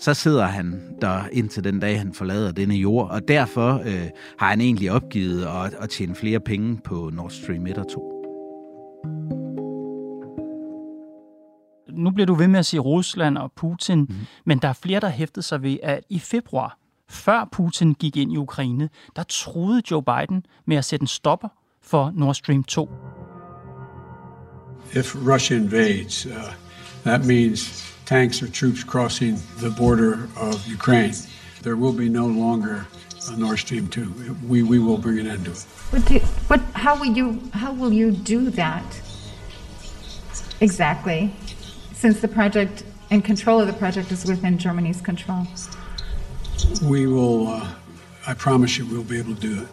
så 0.01 0.15
sidder 0.15 0.45
han 0.45 0.97
der 1.01 1.29
indtil 1.33 1.65
den 1.65 1.81
dag, 1.81 1.99
han 1.99 2.13
forlader 2.13 2.53
denne 2.53 2.75
jord, 2.75 3.11
og 3.11 3.29
derfor 3.29 3.83
øh, 3.87 4.09
har 4.39 4.49
han 4.49 4.61
egentlig 4.61 4.91
opgivet 4.93 5.47
at, 5.47 5.75
at 5.81 5.91
tjene 5.91 6.15
flere 6.15 6.41
penge 6.41 6.81
på 6.85 7.11
Nord 7.13 7.31
Stream 7.31 7.67
1 7.67 7.79
og 7.79 7.89
2. 7.89 8.17
Nu 11.93 12.11
bliver 12.11 12.27
du 12.27 12.35
ved 12.35 12.49
med 12.49 12.59
at 12.59 12.67
sige 12.67 12.81
Rusland 12.81 13.39
og 13.39 13.53
Putin, 13.57 13.99
mm. 13.99 14.15
men 14.47 14.59
der 14.59 14.69
er 14.69 14.73
flere, 14.73 15.01
der 15.01 15.09
hæftede 15.09 15.43
sig 15.43 15.63
ved, 15.63 15.77
at 15.83 16.01
i 16.09 16.19
februar, 16.19 16.79
før 17.11 17.49
Putin 17.53 17.95
gik 17.95 18.17
ind 18.17 18.33
i 18.33 18.37
Ukraine, 18.37 18.89
der 19.17 19.23
troede 19.23 19.83
Joe 19.91 20.03
Biden 20.03 20.43
med 20.67 20.77
at 20.77 20.85
sætte 20.85 21.03
en 21.03 21.07
stopper 21.07 21.49
for 21.83 22.13
Nord 22.15 22.35
Stream 22.35 22.65
2. 22.65 22.91
If 24.93 25.15
Russia 25.15 25.57
invades, 25.57 26.27
uh 26.27 26.33
That 27.05 27.25
means 27.25 27.83
tanks 28.05 28.43
or 28.43 28.49
troops 28.49 28.85
crossing 28.85 29.41
the 29.57 29.71
border 29.71 30.29
of 30.37 30.67
Ukraine. 30.69 31.15
There 31.63 31.77
will 31.77 31.93
be 31.93 32.09
no 32.09 32.27
longer 32.27 32.87
a 33.31 33.37
Nord 33.37 33.59
Stream 33.59 33.89
2. 33.89 34.37
We, 34.47 34.63
we 34.63 34.79
will 34.79 34.99
bring 34.99 35.19
an 35.19 35.27
end 35.27 35.47
to 35.47 35.53
it. 35.53 35.67
But, 35.91 36.07
do, 36.07 36.21
but 36.49 36.61
how 36.75 36.99
will 36.99 37.17
you 37.17 37.41
how 37.53 37.73
will 37.73 37.93
you 37.93 38.13
do 38.13 38.51
that 38.51 38.85
exactly? 40.61 41.35
Since 41.95 42.21
the 42.21 42.29
project 42.29 42.85
and 43.11 43.25
control 43.25 43.61
of 43.61 43.67
the 43.67 43.73
project 43.73 44.13
is 44.13 44.25
within 44.27 44.59
Germany's 44.59 45.01
control. 45.01 45.47
We 46.83 47.09
will. 47.09 47.43
Uh, 47.49 48.33
I 48.33 48.35
promise 48.35 48.81
you, 48.81 48.87
we'll 48.87 49.09
be 49.09 49.19
able 49.21 49.35
to 49.35 49.47
do 49.47 49.53
it. 49.63 49.69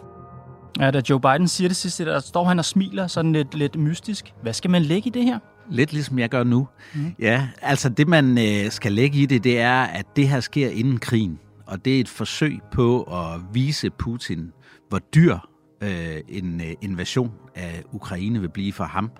Ja, 0.78 0.90
da 0.90 1.02
Joe 1.10 1.20
Biden 1.20 1.48
siger 1.48 1.68
det 1.68 1.76
sidste, 1.76 2.04
der 2.04 2.20
står 2.20 2.44
han 2.44 2.58
og 2.58 2.64
smiler 2.64 3.06
sådan 3.06 3.32
lidt, 3.32 3.54
lidt 3.54 3.76
mystisk. 3.76 4.34
Hvad 4.42 4.52
skal 4.52 4.70
man 4.70 4.82
lægge 4.82 5.06
i 5.08 5.10
det 5.10 5.24
her? 5.24 5.38
Lidt 5.70 5.92
ligesom 5.92 6.18
jeg 6.18 6.28
gør 6.28 6.44
nu. 6.44 6.68
Mm. 6.94 7.14
Ja, 7.18 7.48
altså 7.62 7.88
det 7.88 8.08
man 8.08 8.38
øh, 8.38 8.70
skal 8.70 8.92
lægge 8.92 9.18
i 9.18 9.26
det, 9.26 9.44
det 9.44 9.58
er, 9.60 9.82
at 9.82 10.06
det 10.16 10.28
her 10.28 10.40
sker 10.40 10.68
inden 10.68 10.98
krigen. 10.98 11.38
Og 11.66 11.84
det 11.84 11.96
er 11.96 12.00
et 12.00 12.08
forsøg 12.08 12.58
på 12.72 13.02
at 13.02 13.40
vise 13.52 13.90
Putin, 13.90 14.52
hvor 14.88 14.98
dyr 14.98 15.36
øh, 15.82 16.16
en 16.28 16.60
øh, 16.60 16.72
invasion 16.82 17.32
af 17.54 17.82
Ukraine 17.92 18.40
vil 18.40 18.48
blive 18.48 18.72
for 18.72 18.84
ham. 18.84 19.10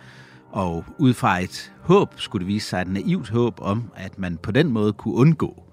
Og 0.53 0.85
ud 0.99 1.15
fra 1.15 1.39
et 1.39 1.73
håb, 1.83 2.15
skulle 2.17 2.41
det 2.47 2.55
vise 2.55 2.69
sig 2.69 2.81
et 2.83 2.89
naivt 2.89 3.29
håb 3.29 3.59
om, 3.61 3.91
at 3.97 4.19
man 4.19 4.37
på 4.43 4.51
den 4.51 4.69
måde 4.69 4.93
kunne 4.93 5.15
undgå 5.15 5.68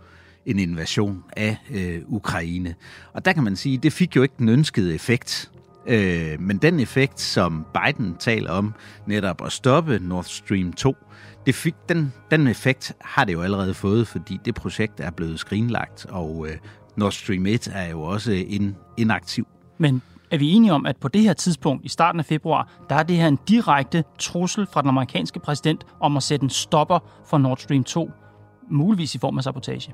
en 0.45 0.59
invasion 0.59 1.23
af 1.37 1.57
øh, 1.71 2.01
Ukraine. 2.07 2.75
Og 3.13 3.25
der 3.25 3.33
kan 3.33 3.43
man 3.43 3.55
sige, 3.55 3.77
det 3.77 3.93
fik 3.93 4.15
jo 4.15 4.23
ikke 4.23 4.35
den 4.37 4.49
ønskede 4.49 4.95
effekt. 4.95 5.51
Øh, 5.87 6.39
men 6.39 6.57
den 6.57 6.79
effekt, 6.79 7.21
som 7.21 7.65
Biden 7.73 8.15
taler 8.19 8.51
om, 8.51 8.73
netop 9.05 9.45
at 9.45 9.51
stoppe 9.51 9.99
Nord 10.01 10.23
Stream 10.23 10.73
2, 10.73 10.95
det 11.45 11.55
fik, 11.55 11.75
den, 11.89 12.13
den 12.31 12.47
effekt 12.47 12.93
har 13.01 13.25
det 13.25 13.33
jo 13.33 13.41
allerede 13.41 13.73
fået, 13.73 14.07
fordi 14.07 14.39
det 14.45 14.55
projekt 14.55 14.99
er 14.99 15.11
blevet 15.11 15.39
skrinlagt, 15.39 16.05
og 16.09 16.47
øh, 16.49 16.57
Nord 16.95 17.11
Stream 17.11 17.45
1 17.45 17.67
er 17.73 17.89
jo 17.89 18.01
også 18.01 18.31
in, 18.31 18.75
inaktiv. 18.97 19.47
Men 19.77 20.01
er 20.31 20.37
vi 20.37 20.51
enige 20.51 20.73
om, 20.73 20.85
at 20.85 20.97
på 20.97 21.07
det 21.07 21.21
her 21.21 21.33
tidspunkt, 21.33 21.85
i 21.85 21.89
starten 21.89 22.19
af 22.19 22.25
februar, 22.25 22.69
der 22.89 22.95
er 22.95 23.03
det 23.03 23.15
her 23.15 23.27
en 23.27 23.39
direkte 23.47 24.03
trussel 24.19 24.67
fra 24.71 24.81
den 24.81 24.89
amerikanske 24.89 25.39
præsident 25.39 25.85
om 25.99 26.17
at 26.17 26.23
sætte 26.23 26.43
en 26.43 26.49
stopper 26.49 26.99
for 27.25 27.37
Nord 27.37 27.57
Stream 27.57 27.83
2, 27.83 28.11
muligvis 28.69 29.15
i 29.15 29.17
form 29.17 29.37
af 29.37 29.43
sabotage? 29.43 29.93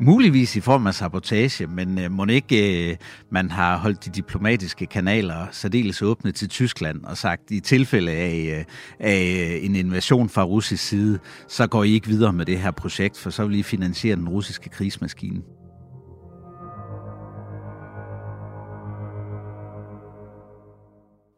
Muligvis 0.00 0.56
i 0.56 0.60
form 0.60 0.86
af 0.86 0.94
sabotage, 0.94 1.66
men 1.66 1.98
øh, 1.98 2.10
må 2.10 2.26
ikke 2.26 2.90
øh, 2.90 2.96
man 3.30 3.50
har 3.50 3.76
holdt 3.78 4.04
de 4.04 4.10
diplomatiske 4.10 4.86
kanaler 4.86 5.46
særdeles 5.52 6.02
åbne 6.02 6.32
til 6.32 6.48
Tyskland 6.48 7.04
og 7.04 7.16
sagt, 7.16 7.50
i 7.50 7.60
tilfælde 7.60 8.12
af, 8.12 8.58
øh, 8.58 8.64
af 8.98 9.54
øh, 9.54 9.64
en 9.64 9.76
invasion 9.76 10.28
fra 10.28 10.42
russisk 10.42 10.88
side, 10.88 11.18
så 11.48 11.66
går 11.66 11.84
I 11.84 11.90
ikke 11.92 12.08
videre 12.08 12.32
med 12.32 12.46
det 12.46 12.58
her 12.58 12.70
projekt, 12.70 13.18
for 13.18 13.30
så 13.30 13.46
vil 13.46 13.58
I 13.58 13.62
finansiere 13.62 14.16
den 14.16 14.28
russiske 14.28 14.70
krigsmaskine. 14.70 15.42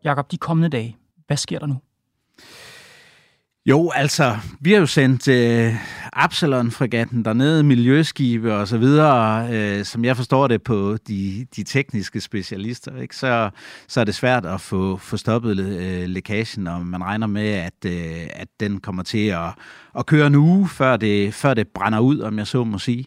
Jakob, 0.04 0.30
de 0.30 0.38
kommende 0.38 0.68
dage, 0.68 0.96
hvad 1.26 1.36
sker 1.36 1.58
der 1.58 1.66
nu? 1.66 1.76
Jo, 3.68 3.90
altså, 3.94 4.36
vi 4.60 4.72
har 4.72 4.80
jo 4.80 4.86
sendt 4.86 5.28
øh, 5.28 5.74
Absalon-fregatten 6.12 7.24
dernede, 7.24 7.62
miljøskibe 7.62 8.54
og 8.54 8.68
så 8.68 8.78
videre, 8.78 9.48
øh, 9.52 9.84
som 9.84 10.04
jeg 10.04 10.16
forstår 10.16 10.46
det 10.46 10.62
på 10.62 10.96
de, 11.08 11.46
de 11.56 11.62
tekniske 11.62 12.20
specialister, 12.20 13.00
ikke? 13.00 13.16
Så, 13.16 13.50
så 13.88 14.00
er 14.00 14.04
det 14.04 14.14
svært 14.14 14.46
at 14.46 14.60
få, 14.60 14.96
få 14.96 15.16
stoppet 15.16 15.58
øh, 15.58 16.08
lækagen, 16.08 16.66
og 16.66 16.86
man 16.86 17.04
regner 17.04 17.26
med, 17.26 17.48
at, 17.48 17.84
øh, 17.86 18.26
at 18.30 18.48
den 18.60 18.80
kommer 18.80 19.02
til 19.02 19.26
at, 19.26 19.50
at 19.98 20.06
køre 20.06 20.26
en 20.26 20.34
uge, 20.34 20.68
før 20.68 20.96
det, 20.96 21.34
før 21.34 21.54
det 21.54 21.68
brænder 21.68 21.98
ud, 21.98 22.20
om 22.20 22.38
jeg 22.38 22.46
så 22.46 22.64
må 22.64 22.78
sige. 22.78 23.04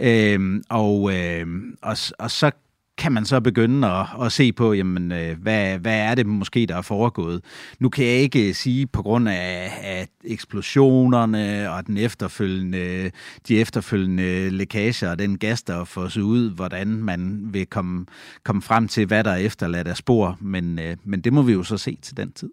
Øh, 0.00 0.62
og, 0.70 1.14
øh, 1.14 1.46
og, 1.82 1.96
og 2.18 2.30
så 2.30 2.50
kan 2.98 3.12
man 3.12 3.24
så 3.24 3.40
begynde 3.40 3.88
at, 3.88 4.06
at 4.22 4.32
se 4.32 4.52
på, 4.52 4.72
jamen, 4.72 5.12
øh, 5.12 5.38
hvad, 5.42 5.78
hvad 5.78 5.98
er 5.98 6.14
det 6.14 6.26
måske, 6.26 6.66
der 6.66 6.76
er 6.76 6.82
foregået. 6.82 7.44
Nu 7.78 7.88
kan 7.88 8.04
jeg 8.04 8.14
ikke 8.14 8.54
sige 8.54 8.86
på 8.86 9.02
grund 9.02 9.28
af, 9.28 9.72
af 9.82 10.08
eksplosionerne 10.24 11.70
og 11.70 11.86
den 11.86 11.96
efterfølgende, 11.96 13.10
de 13.48 13.60
efterfølgende 13.60 14.50
lækager 14.50 15.10
og 15.10 15.18
den 15.18 15.38
gas, 15.38 15.62
der 15.62 15.84
får 15.84 16.08
sig 16.08 16.22
ud, 16.22 16.50
hvordan 16.50 16.88
man 16.88 17.40
vil 17.52 17.66
komme, 17.66 18.06
komme 18.44 18.62
frem 18.62 18.88
til, 18.88 19.06
hvad 19.06 19.24
der 19.24 19.30
er 19.30 19.36
efterladt 19.36 19.88
af 19.88 19.96
spor. 19.96 20.36
Men, 20.40 20.78
øh, 20.78 20.96
men 21.04 21.20
det 21.20 21.32
må 21.32 21.42
vi 21.42 21.52
jo 21.52 21.62
så 21.62 21.76
se 21.76 21.98
til 22.02 22.16
den 22.16 22.32
tid. 22.32 22.50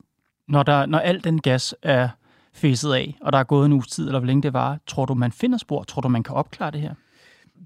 Når, 0.48 0.64
der, 0.64 0.86
når 0.86 1.00
al 1.00 1.24
den 1.24 1.42
gas 1.42 1.76
er 1.82 2.10
fæset 2.54 2.94
af, 2.94 3.18
og 3.22 3.34
der 3.34 3.40
er 3.40 3.44
gået 3.44 3.66
en 3.66 3.74
uges 3.74 3.88
tid, 3.88 4.06
eller 4.06 4.20
hvor 4.20 4.28
længe 4.28 4.44
det 4.44 4.54
var, 4.54 4.78
tror 4.88 5.06
du, 5.06 5.14
man 5.14 5.32
finder 5.32 5.58
spor? 5.58 5.84
Tror 5.84 6.02
du, 6.02 6.08
man 6.08 6.24
kan 6.24 6.36
opklare 6.36 6.72
det 6.72 6.82
her? 6.82 6.94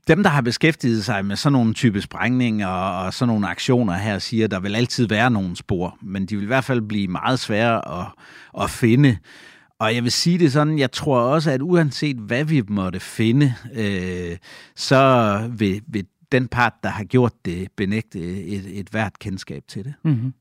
Dem, 0.08 0.24
der 0.24 0.30
har 0.30 0.42
beskæftiget 0.42 1.06
sig 1.06 1.26
med 1.26 1.36
sådan 1.36 1.54
nogle 1.54 1.74
type 1.74 2.02
sprængninger 2.02 2.68
og 2.68 3.14
sådan 3.14 3.28
nogle 3.28 3.48
aktioner 3.48 3.94
her, 3.94 4.20
siger, 4.20 4.46
at 4.46 4.52
der 4.52 4.60
vil 4.60 4.76
altid 4.76 5.08
være 5.08 5.32
nogle 5.32 5.56
spor, 5.56 5.98
men 6.02 6.26
de 6.26 6.36
vil 6.36 6.44
i 6.44 6.48
hvert 6.48 6.64
fald 6.64 6.82
blive 6.82 7.08
meget 7.08 7.40
svære 7.40 8.02
at, 8.02 8.08
at 8.64 8.70
finde. 8.70 9.18
Og 9.80 9.96
jeg 9.96 10.04
vil 10.04 10.12
sige 10.12 10.40
det 10.40 10.52
sådan, 10.52 10.80
jeg 10.80 10.92
tror 10.92 11.20
også, 11.20 11.52
at 11.52 11.62
uanset 11.62 12.18
hvad 12.18 12.44
vi 12.44 12.62
måtte 12.68 13.00
finde, 13.00 13.54
øh, 13.74 14.38
så 14.76 15.50
vil, 15.58 15.82
vil 15.88 16.06
den 16.32 16.48
part, 16.48 16.74
der 16.84 16.90
har 16.90 17.04
gjort 17.04 17.34
det, 17.46 17.68
benægte 17.78 18.20
et, 18.46 18.80
et 18.80 18.88
hvert 18.90 19.20
kendskab 19.20 19.64
til 19.68 19.84
det. 19.84 19.94
Mm-hmm. 20.04 20.34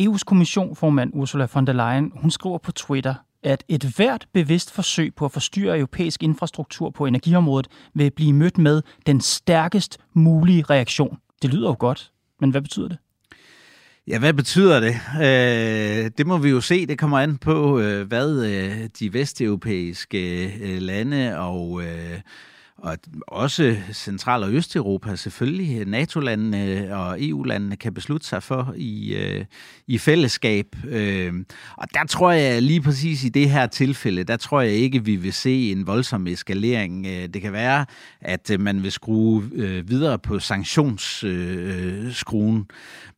EU's 0.00 0.24
kommissionformand 0.26 1.10
Ursula 1.14 1.46
von 1.54 1.66
der 1.66 1.72
Leyen, 1.72 2.12
hun 2.14 2.30
skriver 2.30 2.58
på 2.58 2.72
Twitter, 2.72 3.14
at 3.42 3.64
et 3.68 3.84
hvert 3.84 4.26
bevidst 4.32 4.70
forsøg 4.70 5.14
på 5.14 5.24
at 5.24 5.32
forstyrre 5.32 5.76
europæisk 5.78 6.22
infrastruktur 6.22 6.90
på 6.90 7.06
energiområdet 7.06 7.68
vil 7.94 8.10
blive 8.10 8.32
mødt 8.32 8.58
med 8.58 8.82
den 9.06 9.20
stærkest 9.20 9.98
mulige 10.14 10.64
reaktion. 10.70 11.18
Det 11.42 11.54
lyder 11.54 11.68
jo 11.68 11.76
godt, 11.78 12.10
men 12.40 12.50
hvad 12.50 12.62
betyder 12.62 12.88
det? 12.88 12.98
Ja, 14.08 14.18
hvad 14.18 14.32
betyder 14.32 14.80
det? 14.80 14.94
Øh, 15.16 16.10
det 16.18 16.26
må 16.26 16.38
vi 16.38 16.48
jo 16.48 16.60
se. 16.60 16.86
Det 16.86 16.98
kommer 16.98 17.18
an 17.18 17.38
på, 17.38 17.78
øh, 17.80 18.06
hvad 18.06 18.46
øh, 18.46 18.88
de 19.00 19.12
vesteuropæiske 19.12 20.44
øh, 20.62 20.82
lande 20.82 21.38
og 21.38 21.82
øh, 21.82 22.20
og 22.78 22.98
også 23.26 23.76
Central- 23.92 24.42
og 24.42 24.52
Østeuropa 24.52 25.16
selvfølgelig, 25.16 25.84
NATO-landene 25.84 26.96
og 26.96 27.22
EU-landene 27.22 27.76
kan 27.76 27.94
beslutte 27.94 28.26
sig 28.26 28.42
for 28.42 28.74
i, 28.76 29.14
øh, 29.14 29.44
i 29.86 29.98
fællesskab. 29.98 30.66
Øh, 30.84 31.32
og 31.76 31.88
der 31.94 32.04
tror 32.04 32.32
jeg 32.32 32.62
lige 32.62 32.80
præcis 32.80 33.24
i 33.24 33.28
det 33.28 33.50
her 33.50 33.66
tilfælde, 33.66 34.24
der 34.24 34.36
tror 34.36 34.60
jeg 34.60 34.72
ikke, 34.72 35.04
vi 35.04 35.16
vil 35.16 35.32
se 35.32 35.72
en 35.72 35.86
voldsom 35.86 36.26
eskalering. 36.26 37.06
Øh, 37.06 37.28
det 37.28 37.42
kan 37.42 37.52
være, 37.52 37.86
at 38.20 38.50
øh, 38.50 38.60
man 38.60 38.82
vil 38.82 38.92
skrue 38.92 39.50
øh, 39.52 39.88
videre 39.88 40.18
på 40.18 40.38
sanktionsskruen. 40.38 42.58
Øh, 42.58 42.64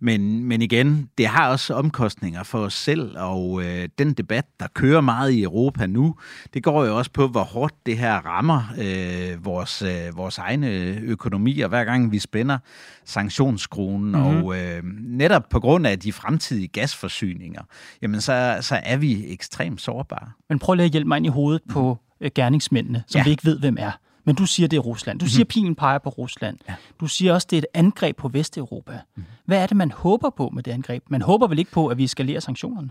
men, 0.02 0.44
men 0.44 0.62
igen, 0.62 1.08
det 1.18 1.26
har 1.26 1.50
også 1.50 1.74
omkostninger 1.74 2.42
for 2.42 2.58
os 2.58 2.74
selv, 2.74 3.18
og 3.18 3.62
øh, 3.64 3.88
den 3.98 4.12
debat, 4.12 4.44
der 4.60 4.66
kører 4.74 5.00
meget 5.00 5.32
i 5.32 5.42
Europa 5.42 5.86
nu, 5.86 6.14
det 6.54 6.62
går 6.62 6.84
jo 6.84 6.98
også 6.98 7.10
på, 7.10 7.28
hvor 7.28 7.42
hårdt 7.42 7.74
det 7.86 7.98
her 7.98 8.14
rammer 8.14 8.74
øh, 8.78 9.44
vores, 9.50 9.82
øh, 9.82 10.16
vores 10.16 10.38
egne 10.38 10.68
økonomi, 11.02 11.60
og 11.60 11.68
hver 11.68 11.84
gang 11.84 12.12
vi 12.12 12.18
spænder 12.18 12.58
sanktionsskruen, 13.04 14.04
mm-hmm. 14.04 14.44
og 14.44 14.58
øh, 14.58 14.82
netop 15.00 15.48
på 15.48 15.60
grund 15.60 15.86
af 15.86 15.98
de 15.98 16.12
fremtidige 16.12 16.68
gasforsyninger, 16.68 17.62
jamen 18.02 18.20
så, 18.20 18.58
så 18.60 18.80
er 18.82 18.96
vi 18.96 19.32
ekstremt 19.32 19.80
sårbare. 19.80 20.30
Men 20.48 20.58
prøv 20.58 20.74
lige 20.74 20.84
at 20.84 20.92
hjælpe 20.92 21.08
mig 21.08 21.16
ind 21.16 21.26
i 21.26 21.28
hovedet 21.28 21.62
på 21.68 21.98
øh, 22.20 22.30
gerningsmændene, 22.34 23.02
som 23.06 23.18
ja. 23.18 23.24
vi 23.24 23.30
ikke 23.30 23.44
ved, 23.44 23.58
hvem 23.58 23.76
er. 23.78 23.92
Men 24.24 24.34
du 24.34 24.46
siger, 24.46 24.68
det 24.68 24.76
er 24.76 24.80
Rusland. 24.80 25.18
Du 25.18 25.24
mm-hmm. 25.24 25.30
siger, 25.30 25.44
pilen 25.44 25.74
peger 25.74 25.98
på 25.98 26.10
Rusland. 26.10 26.58
Ja. 26.68 26.74
Du 27.00 27.06
siger 27.06 27.32
også, 27.34 27.46
det 27.50 27.56
er 27.56 27.60
et 27.60 27.66
angreb 27.74 28.16
på 28.16 28.28
Vesteuropa. 28.28 28.92
Mm-hmm. 28.92 29.24
Hvad 29.44 29.62
er 29.62 29.66
det, 29.66 29.76
man 29.76 29.90
håber 29.90 30.30
på 30.30 30.50
med 30.54 30.62
det 30.62 30.72
angreb? 30.72 31.04
Man 31.08 31.22
håber 31.22 31.46
vel 31.46 31.58
ikke 31.58 31.70
på, 31.70 31.86
at 31.86 31.98
vi 31.98 32.04
eskalerer 32.04 32.40
sanktionerne? 32.40 32.90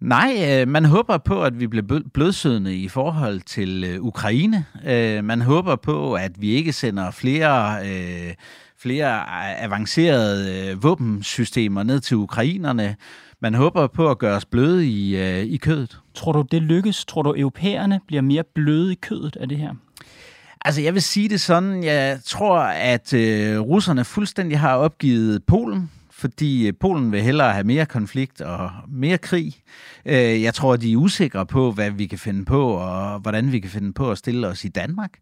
Nej, 0.00 0.60
øh, 0.62 0.68
man 0.68 0.84
håber 0.84 1.18
på, 1.18 1.42
at 1.42 1.60
vi 1.60 1.66
bliver 1.66 2.00
blødsødende 2.14 2.76
i 2.76 2.88
forhold 2.88 3.40
til 3.40 3.84
øh, 3.84 4.02
Ukraine. 4.02 4.64
Øh, 4.86 5.24
man 5.24 5.40
håber 5.40 5.76
på, 5.76 6.14
at 6.14 6.40
vi 6.40 6.50
ikke 6.50 6.72
sender 6.72 7.10
flere, 7.10 7.80
flere 8.78 9.30
avancerede 9.58 10.74
våbensystemer 10.82 11.82
ned 11.82 12.00
til 12.00 12.16
ukrainerne. 12.16 12.96
Man 13.40 13.54
håber 13.54 13.86
på 13.86 14.10
at 14.10 14.18
gøre 14.18 14.36
os 14.36 14.44
bløde 14.44 14.86
i, 14.86 15.16
i 15.42 15.56
kødet. 15.56 15.98
Tror 16.14 16.32
du, 16.32 16.44
det 16.50 16.62
lykkes? 16.62 17.04
Tror 17.04 17.22
du, 17.22 17.34
europæerne 17.36 18.00
bliver 18.06 18.22
mere 18.22 18.44
bløde 18.54 18.92
i 18.92 18.98
kødet 19.02 19.36
af 19.36 19.48
det 19.48 19.58
her? 19.58 19.74
Altså, 20.64 20.80
jeg 20.80 20.94
vil 20.94 21.02
sige 21.02 21.28
det 21.28 21.40
sådan, 21.40 21.84
jeg 21.84 22.18
tror, 22.24 22.58
at 22.58 23.12
øh, 23.12 23.60
russerne 23.60 24.04
fuldstændig 24.04 24.60
har 24.60 24.76
opgivet 24.76 25.44
Polen 25.44 25.90
fordi 26.18 26.66
øh, 26.66 26.72
Polen 26.80 27.12
vil 27.12 27.22
hellere 27.22 27.52
have 27.52 27.64
mere 27.64 27.86
konflikt 27.86 28.40
og 28.40 28.70
mere 28.88 29.18
krig. 29.18 29.54
Øh, 30.06 30.42
jeg 30.42 30.54
tror, 30.54 30.76
de 30.76 30.92
er 30.92 30.96
usikre 30.96 31.46
på, 31.46 31.72
hvad 31.72 31.90
vi 31.90 32.06
kan 32.06 32.18
finde 32.18 32.44
på, 32.44 32.68
og 32.68 33.18
hvordan 33.18 33.52
vi 33.52 33.60
kan 33.60 33.70
finde 33.70 33.92
på 33.92 34.10
at 34.10 34.18
stille 34.18 34.46
os 34.46 34.64
i 34.64 34.68
Danmark. 34.68 35.18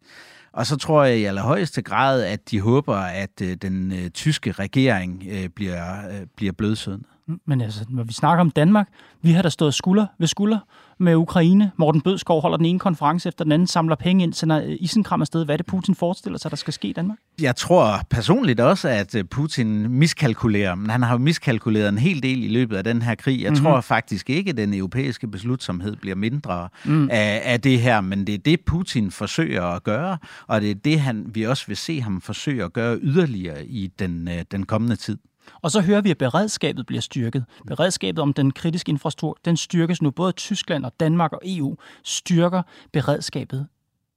Og 0.53 0.67
så 0.67 0.77
tror 0.77 1.05
jeg 1.05 1.19
i 1.19 1.25
allerhøjeste 1.25 1.83
grad, 1.83 2.23
at 2.23 2.51
de 2.51 2.61
håber, 2.61 2.97
at 2.97 3.41
øh, 3.43 3.57
den 3.57 4.11
tyske 4.11 4.53
regering 4.53 5.25
bliver, 5.55 6.03
bliver 6.37 6.53
blødsødende. 6.53 7.09
Men 7.47 7.61
altså, 7.61 7.85
når 7.89 8.05
vi 8.05 8.13
snakker 8.13 8.41
om 8.41 8.51
Danmark, 8.51 8.89
vi 9.23 9.33
har 9.33 9.43
da 9.43 9.49
stået 9.49 9.75
skulder 9.75 10.07
ved 10.19 10.27
skulder 10.27 10.59
med 10.99 11.15
Ukraine. 11.15 11.71
Morten 11.77 12.01
Bødskov 12.01 12.43
holder 12.43 12.57
den 12.57 12.67
ene 12.67 12.79
konference 12.79 13.29
efter 13.29 13.45
den 13.45 13.53
anden, 13.53 13.67
samler 13.67 13.97
penge 13.97 14.23
ind, 14.23 14.33
sender 14.33 14.61
isenkram 14.61 15.21
afsted. 15.21 15.45
Hvad 15.45 15.55
er 15.55 15.57
det, 15.57 15.67
Putin 15.67 15.95
forestiller 15.95 16.39
sig, 16.39 16.51
der 16.51 16.57
skal 16.57 16.73
ske 16.73 16.89
i 16.89 16.93
Danmark? 16.93 17.19
Jeg 17.41 17.57
tror 17.57 18.01
personligt 18.11 18.61
også, 18.61 18.89
at 18.89 19.15
øh, 19.15 19.25
Putin 19.25 19.91
miskalkulerer, 19.91 20.75
men 20.75 20.91
han 20.91 21.03
har 21.03 21.13
jo 21.13 21.19
miskalkuleret 21.19 21.89
en 21.89 21.99
hel 21.99 22.23
del 22.23 22.45
i 22.45 22.49
løbet 22.49 22.77
af 22.77 22.85
den 22.85 23.03
her 23.03 23.15
krig. 23.15 23.43
Jeg 23.43 23.51
mm-hmm. 23.51 23.65
tror 23.65 23.81
faktisk 23.81 24.31
ikke, 24.31 24.51
at 24.51 24.57
den 24.57 24.75
europæiske 24.75 25.29
beslutsomhed 25.29 25.97
bliver 25.97 26.17
mindre 26.17 26.69
mm. 26.85 27.09
af, 27.11 27.43
af 27.45 27.61
det 27.61 27.81
her, 27.81 28.01
men 28.01 28.27
det 28.27 28.35
er 28.35 28.39
det, 28.39 28.61
Putin 28.61 29.11
forsøger 29.11 29.63
at 29.63 29.85
gøre, 29.85 30.19
og 30.47 30.61
det 30.61 30.71
er 30.71 30.75
det, 30.75 31.01
han, 31.01 31.27
vi 31.35 31.43
også 31.43 31.67
vil 31.67 31.77
se 31.77 32.01
ham 32.01 32.21
forsøge 32.21 32.65
at 32.65 32.73
gøre 32.73 32.99
yderligere 33.03 33.67
i 33.67 33.87
den, 33.99 34.29
øh, 34.29 34.45
den 34.51 34.67
kommende 34.67 34.97
tid. 34.97 35.19
Og 35.63 35.71
så 35.71 35.81
hører 35.81 36.01
vi, 36.01 36.11
at 36.11 36.19
beredskabet 36.19 36.87
bliver 36.87 37.01
styrket. 37.01 37.45
Beredskabet 37.67 38.23
om 38.23 38.33
den 38.33 38.51
kritiske 38.51 38.91
infrastruktur, 38.91 39.39
den 39.45 39.57
styrkes 39.57 40.03
nu. 40.03 40.11
Både 40.11 40.33
Tyskland 40.33 40.85
og 40.85 40.93
Danmark 41.01 41.33
og 41.33 41.41
EU 41.45 41.77
styrker 42.03 42.63
beredskabet. 42.93 43.67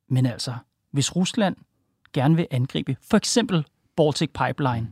Men 0.09 0.25
altså, 0.25 0.53
hvis 0.91 1.15
Rusland 1.15 1.55
gerne 2.13 2.35
vil 2.35 2.47
angribe 2.51 2.97
for 3.09 3.17
eksempel 3.17 3.65
Baltic 3.95 4.29
Pipeline 4.29 4.91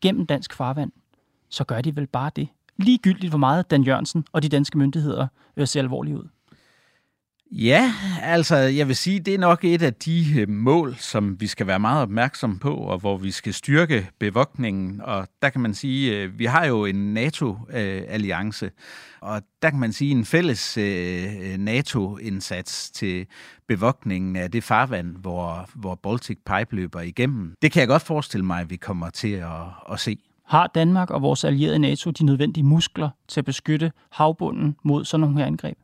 gennem 0.00 0.26
dansk 0.26 0.54
farvand, 0.54 0.92
så 1.48 1.64
gør 1.64 1.80
de 1.80 1.96
vel 1.96 2.06
bare 2.06 2.30
det. 2.36 2.48
Ligegyldigt 2.76 3.30
hvor 3.30 3.38
meget 3.38 3.70
Dan 3.70 3.82
Jørgensen 3.82 4.24
og 4.32 4.42
de 4.42 4.48
danske 4.48 4.78
myndigheder 4.78 5.26
øh, 5.56 5.66
ser 5.66 5.80
alvorligt 5.80 6.16
ud. 6.16 6.28
Ja, 7.54 7.92
altså 8.22 8.56
jeg 8.56 8.88
vil 8.88 8.96
sige, 8.96 9.20
det 9.20 9.34
er 9.34 9.38
nok 9.38 9.64
et 9.64 9.82
af 9.82 9.94
de 9.94 10.40
øh, 10.40 10.48
mål, 10.48 10.96
som 10.98 11.40
vi 11.40 11.46
skal 11.46 11.66
være 11.66 11.78
meget 11.78 12.02
opmærksomme 12.02 12.58
på, 12.58 12.74
og 12.74 12.98
hvor 12.98 13.16
vi 13.16 13.30
skal 13.30 13.54
styrke 13.54 14.08
bevogtningen. 14.18 15.00
Og 15.00 15.28
der 15.42 15.48
kan 15.48 15.60
man 15.60 15.74
sige, 15.74 16.18
øh, 16.18 16.38
vi 16.38 16.44
har 16.44 16.66
jo 16.66 16.84
en 16.84 17.14
NATO-alliance, 17.14 18.70
og 19.20 19.42
der 19.62 19.70
kan 19.70 19.78
man 19.78 19.92
sige 19.92 20.10
en 20.10 20.24
fælles 20.24 20.78
øh, 20.78 21.58
NATO-indsats 21.58 22.90
til 22.90 23.26
bevogtningen 23.68 24.36
af 24.36 24.50
det 24.50 24.64
farvand, 24.64 25.16
hvor, 25.16 25.68
hvor 25.74 25.94
Baltic 25.94 26.38
Pipe 26.46 26.76
løber 26.76 27.00
igennem. 27.00 27.54
Det 27.62 27.72
kan 27.72 27.80
jeg 27.80 27.88
godt 27.88 28.02
forestille 28.02 28.46
mig, 28.46 28.60
at 28.60 28.70
vi 28.70 28.76
kommer 28.76 29.10
til 29.10 29.32
at, 29.32 29.92
at 29.92 30.00
se. 30.00 30.18
Har 30.46 30.66
Danmark 30.66 31.10
og 31.10 31.22
vores 31.22 31.44
allierede 31.44 31.78
NATO 31.78 32.10
de 32.10 32.24
nødvendige 32.24 32.64
muskler 32.64 33.10
til 33.28 33.40
at 33.40 33.44
beskytte 33.44 33.92
havbunden 34.10 34.76
mod 34.84 35.04
sådan 35.04 35.20
nogle 35.20 35.38
her 35.38 35.46
angreb? 35.46 35.78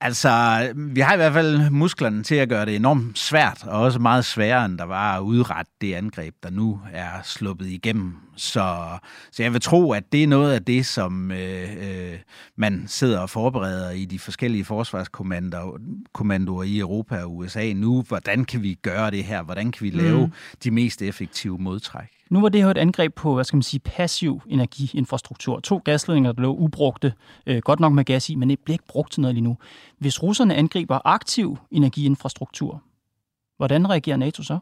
Altså, 0.00 0.72
vi 0.76 1.00
har 1.00 1.14
i 1.14 1.16
hvert 1.16 1.32
fald 1.32 1.70
musklerne 1.70 2.22
til 2.22 2.34
at 2.34 2.48
gøre 2.48 2.66
det 2.66 2.76
enormt 2.76 3.18
svært, 3.18 3.64
og 3.66 3.80
også 3.80 3.98
meget 3.98 4.24
sværere, 4.24 4.64
end 4.64 4.78
der 4.78 4.84
var 4.84 5.16
at 5.16 5.20
udrette 5.20 5.72
det 5.80 5.94
angreb, 5.94 6.34
der 6.42 6.50
nu 6.50 6.80
er 6.92 7.08
sluppet 7.24 7.66
igennem. 7.66 8.16
Så, 8.36 8.98
så 9.30 9.42
jeg 9.42 9.52
vil 9.52 9.60
tro, 9.60 9.92
at 9.92 10.12
det 10.12 10.22
er 10.22 10.26
noget 10.26 10.52
af 10.52 10.64
det, 10.64 10.86
som 10.86 11.32
øh, 11.32 11.68
øh, 11.80 12.18
man 12.56 12.84
sidder 12.86 13.18
og 13.18 13.30
forbereder 13.30 13.90
i 13.90 14.04
de 14.04 14.18
forskellige 14.18 14.64
forsvarskommandoer 14.64 16.62
i 16.62 16.78
Europa 16.78 17.22
og 17.22 17.36
USA 17.36 17.72
nu. 17.72 18.02
Hvordan 18.02 18.44
kan 18.44 18.62
vi 18.62 18.74
gøre 18.74 19.10
det 19.10 19.24
her? 19.24 19.42
Hvordan 19.42 19.72
kan 19.72 19.84
vi 19.84 19.90
lave 19.90 20.26
mm. 20.26 20.32
de 20.64 20.70
mest 20.70 21.02
effektive 21.02 21.58
modtræk? 21.58 22.17
Nu 22.30 22.40
var 22.40 22.48
det 22.48 22.62
her 22.62 22.70
et 22.70 22.78
angreb 22.78 23.14
på, 23.14 23.34
hvad 23.34 23.44
skal 23.44 23.56
man 23.56 23.62
sige, 23.62 23.80
passiv 23.80 24.42
energiinfrastruktur. 24.46 25.60
To 25.60 25.78
gasledninger, 25.84 26.32
der 26.32 26.42
lå 26.42 26.54
ubrugte, 26.54 27.12
øh, 27.46 27.58
godt 27.58 27.80
nok 27.80 27.92
med 27.92 28.04
gas 28.04 28.30
i, 28.30 28.34
men 28.34 28.50
det 28.50 28.58
bliver 28.58 28.74
ikke 28.74 28.88
brugt 28.88 29.12
til 29.12 29.20
noget 29.20 29.34
lige 29.34 29.44
nu. 29.44 29.56
Hvis 29.98 30.22
russerne 30.22 30.54
angriber 30.54 30.98
aktiv 31.04 31.58
energiinfrastruktur, 31.70 32.82
hvordan 33.56 33.90
reagerer 33.90 34.16
NATO 34.16 34.42
så? 34.42 34.58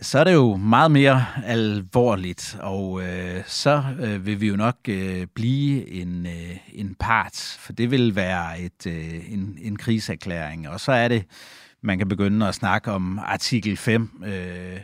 så 0.00 0.18
er 0.18 0.24
det 0.24 0.32
jo 0.32 0.56
meget 0.56 0.90
mere 0.90 1.26
alvorligt, 1.44 2.56
og 2.60 3.02
øh, 3.02 3.42
så 3.46 3.82
øh, 4.00 4.26
vil 4.26 4.40
vi 4.40 4.46
jo 4.46 4.56
nok 4.56 4.76
øh, 4.88 5.26
blive 5.34 5.90
en, 5.90 6.26
øh, 6.26 6.56
en 6.72 6.94
part, 6.94 7.56
for 7.58 7.72
det 7.72 7.90
vil 7.90 8.16
være 8.16 8.60
et, 8.60 8.86
øh, 8.86 9.32
en, 9.32 9.58
en 9.62 9.76
kriserklæring, 9.76 10.68
og 10.68 10.80
så 10.80 10.92
er 10.92 11.08
det, 11.08 11.24
man 11.82 11.98
kan 11.98 12.08
begynde 12.08 12.48
at 12.48 12.54
snakke 12.54 12.92
om 12.92 13.18
artikel 13.18 13.76
5, 13.76 14.22
øh, 14.26 14.80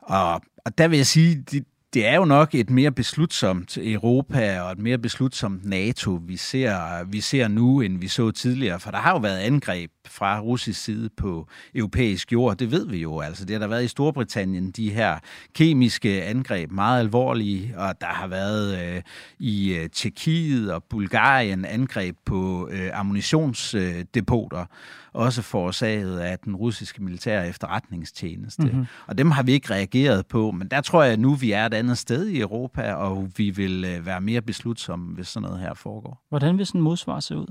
og, 0.00 0.42
og 0.64 0.78
der 0.78 0.88
vil 0.88 0.96
jeg 0.96 1.06
sige, 1.06 1.44
det, 1.50 1.64
det 1.94 2.06
er 2.06 2.16
jo 2.16 2.24
nok 2.24 2.54
et 2.54 2.70
mere 2.70 2.92
beslutsomt 2.92 3.78
Europa 3.78 4.60
og 4.60 4.72
et 4.72 4.78
mere 4.78 4.98
beslutsomt 4.98 5.64
NATO, 5.64 6.20
vi 6.26 6.36
ser, 6.36 7.04
vi 7.04 7.20
ser 7.20 7.48
nu, 7.48 7.80
end 7.80 7.98
vi 7.98 8.08
så 8.08 8.30
tidligere. 8.30 8.80
For 8.80 8.90
der 8.90 8.98
har 8.98 9.10
jo 9.10 9.18
været 9.18 9.38
angreb 9.38 9.90
fra 10.08 10.40
russisk 10.40 10.84
side 10.84 11.10
på 11.16 11.48
europæisk 11.74 12.32
jord. 12.32 12.56
Det 12.56 12.70
ved 12.70 12.86
vi 12.86 12.98
jo. 12.98 13.20
Altså, 13.20 13.44
det 13.44 13.54
har 13.54 13.58
der 13.58 13.66
været 13.66 13.84
i 13.84 13.88
Storbritannien, 13.88 14.70
de 14.70 14.90
her 14.90 15.18
kemiske 15.54 16.22
angreb, 16.24 16.70
meget 16.70 17.00
alvorlige. 17.00 17.78
Og 17.78 18.00
der 18.00 18.06
har 18.06 18.26
været 18.26 18.94
øh, 18.96 19.02
i 19.38 19.74
øh, 19.74 19.90
Tjekkiet 19.90 20.72
og 20.72 20.84
Bulgarien 20.84 21.64
angreb 21.64 22.16
på 22.24 22.68
øh, 22.72 22.98
ammunitionsdepoter. 22.98 24.60
Øh, 24.60 24.66
også 25.14 25.42
forårsaget 25.42 26.18
af 26.18 26.38
den 26.38 26.56
russiske 26.56 27.02
militære 27.02 27.48
efterretningstjeneste. 27.48 28.62
Mm-hmm. 28.62 28.86
Og 29.06 29.18
dem 29.18 29.30
har 29.30 29.42
vi 29.42 29.52
ikke 29.52 29.70
reageret 29.70 30.26
på, 30.26 30.50
men 30.50 30.68
der 30.68 30.80
tror 30.80 31.02
jeg 31.02 31.12
at 31.12 31.20
nu, 31.20 31.34
vi 31.34 31.52
er 31.52 31.66
et 31.66 31.74
andet 31.74 31.98
sted 31.98 32.26
i 32.26 32.40
Europa, 32.40 32.92
og 32.92 33.30
vi 33.36 33.50
vil 33.50 33.84
øh, 33.84 34.06
være 34.06 34.20
mere 34.20 34.42
beslutsomme, 34.42 35.14
hvis 35.14 35.28
sådan 35.28 35.48
noget 35.48 35.60
her 35.60 35.74
foregår. 35.74 36.24
Hvordan 36.28 36.58
vil 36.58 36.66
sådan 36.66 36.78
en 36.78 36.82
modsvar 36.82 37.20
se 37.20 37.36
ud? 37.36 37.46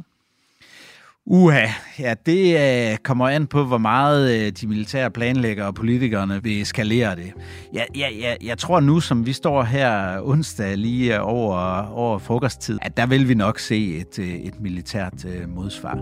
Uha, 1.25 1.68
ja, 2.00 2.13
det 2.25 2.56
øh, 2.92 2.98
kommer 2.98 3.30
an 3.30 3.48
på, 3.48 3.63
hvor 3.63 3.77
meget 3.77 4.46
øh, 4.46 4.51
de 4.51 4.68
militære 4.68 5.12
planlæggere 5.12 5.68
og 5.68 5.75
politikerne 5.75 6.44
vil 6.44 6.62
eskalere 6.62 7.15
det. 7.15 7.34
Ja, 7.74 7.84
ja, 7.96 8.10
ja, 8.10 8.36
jeg 8.44 8.58
tror 8.58 8.80
nu, 8.80 9.00
som 9.00 9.25
vi 9.25 9.34
står 9.34 9.63
her 9.63 10.20
onsdag 10.22 10.77
lige 10.77 11.15
øh, 11.15 11.27
over, 11.27 11.88
over 11.88 12.20
frokosttid, 12.20 12.80
at 12.82 12.98
der 12.98 13.06
vil 13.06 13.30
vi 13.30 13.34
nok 13.34 13.60
se 13.60 13.96
et, 13.96 14.20
et 14.20 14.62
militært 14.62 15.25
modsvar. 15.48 16.00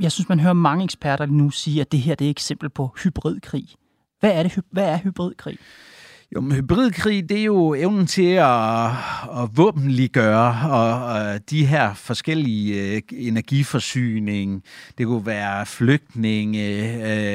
jeg 0.00 0.12
synes, 0.12 0.28
man 0.28 0.40
hører 0.40 0.52
mange 0.52 0.84
eksperter 0.84 1.26
nu 1.26 1.50
sige, 1.50 1.80
at 1.80 1.92
det 1.92 2.00
her 2.00 2.14
det 2.14 2.24
er 2.24 2.30
et 2.30 2.34
eksempel 2.34 2.70
på 2.70 2.94
hybridkrig. 3.04 3.68
Hvad 4.20 4.30
er, 4.30 4.42
det, 4.42 4.64
hvad 4.70 4.84
er 4.84 4.98
hybridkrig? 4.98 5.58
Jo, 6.34 6.40
men 6.40 6.52
hybridkrig, 6.52 7.28
det 7.28 7.40
er 7.40 7.44
jo 7.44 7.74
evnen 7.74 8.06
til 8.06 8.32
at, 8.32 8.86
at 9.42 9.48
våbenliggøre 9.52 10.70
og, 10.70 11.04
og 11.04 11.50
de 11.50 11.66
her 11.66 11.94
forskellige 11.94 12.94
øh, 12.96 13.02
energiforsyning, 13.12 14.64
det 14.98 15.06
kunne 15.06 15.26
være 15.26 15.66
flygtninge 15.66 16.92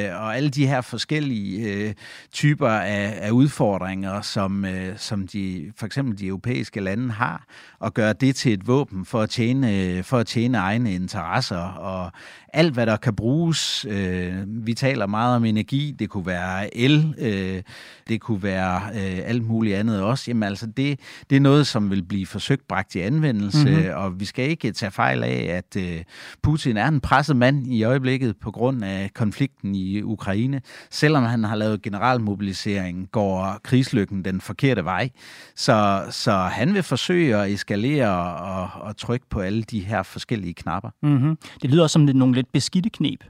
øh, 0.08 0.20
og 0.22 0.36
alle 0.36 0.48
de 0.48 0.66
her 0.66 0.80
forskellige 0.80 1.72
øh, 1.72 1.94
typer 2.32 2.68
af, 2.68 3.18
af 3.20 3.30
udfordringer, 3.30 4.20
som, 4.20 4.64
øh, 4.64 4.98
som 4.98 5.26
de, 5.26 5.72
for 5.76 5.86
eksempel 5.86 6.18
de 6.18 6.26
europæiske 6.26 6.80
lande 6.80 7.10
har, 7.10 7.44
og 7.78 7.94
gøre 7.94 8.12
det 8.12 8.36
til 8.36 8.52
et 8.52 8.66
våben 8.66 9.04
for 9.04 9.20
at 9.20 9.30
tjene, 9.30 10.02
for 10.02 10.18
at 10.18 10.26
tjene 10.26 10.58
egne 10.58 10.94
interesser 10.94 11.62
og 11.62 12.12
alt, 12.56 12.74
hvad 12.74 12.86
der 12.86 12.96
kan 12.96 13.16
bruges. 13.16 13.86
Øh, 13.88 14.34
vi 14.46 14.74
taler 14.74 15.06
meget 15.06 15.36
om 15.36 15.44
energi, 15.44 15.94
det 15.98 16.10
kunne 16.10 16.26
være 16.26 16.76
el, 16.76 17.14
øh, 17.18 17.62
det 18.08 18.20
kunne 18.20 18.42
være 18.42 18.82
øh, 18.94 19.20
alt 19.24 19.44
muligt 19.44 19.76
andet 19.76 20.02
også. 20.02 20.24
Jamen 20.28 20.42
altså, 20.42 20.66
det, 20.66 21.00
det 21.30 21.36
er 21.36 21.40
noget, 21.40 21.66
som 21.66 21.90
vil 21.90 22.02
blive 22.02 22.26
forsøgt 22.26 22.68
bragt 22.68 22.94
i 22.94 23.00
anvendelse, 23.00 23.68
mm-hmm. 23.68 23.90
og 23.94 24.20
vi 24.20 24.24
skal 24.24 24.50
ikke 24.50 24.72
tage 24.72 24.90
fejl 24.90 25.24
af, 25.24 25.46
at 25.50 25.82
øh, 25.82 26.02
Putin 26.42 26.76
er 26.76 26.88
en 26.88 27.00
presset 27.00 27.36
mand 27.36 27.66
i 27.66 27.82
øjeblikket 27.82 28.36
på 28.36 28.50
grund 28.50 28.84
af 28.84 29.10
konflikten 29.14 29.74
i 29.74 30.02
Ukraine. 30.02 30.60
Selvom 30.90 31.24
han 31.24 31.44
har 31.44 31.56
lavet 31.56 31.82
generalmobilisering, 31.82 33.08
går 33.12 33.60
krigslykken 33.64 34.24
den 34.24 34.40
forkerte 34.40 34.84
vej. 34.84 35.10
Så, 35.56 36.04
så 36.10 36.32
han 36.32 36.74
vil 36.74 36.82
forsøge 36.82 37.36
at 37.36 37.50
eskalere 37.50 38.36
og, 38.36 38.68
og 38.80 38.96
trykke 38.96 39.26
på 39.30 39.40
alle 39.40 39.62
de 39.62 39.80
her 39.80 40.02
forskellige 40.02 40.54
knapper. 40.54 40.90
Mm-hmm. 41.02 41.38
Det 41.62 41.70
lyder 41.70 41.86
som 41.86 42.02
nogle 42.02 42.34
lidt 42.34 42.45
beskidte 42.52 42.90
knep. 42.90 43.24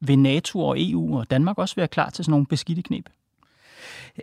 Vil 0.00 0.18
NATO 0.18 0.60
og 0.60 0.76
EU 0.78 1.18
og 1.18 1.30
Danmark 1.30 1.58
også 1.58 1.76
være 1.76 1.88
klar 1.88 2.10
til 2.10 2.24
sådan 2.24 2.30
nogle 2.30 2.46
beskidte 2.46 2.82
knep? 2.82 3.08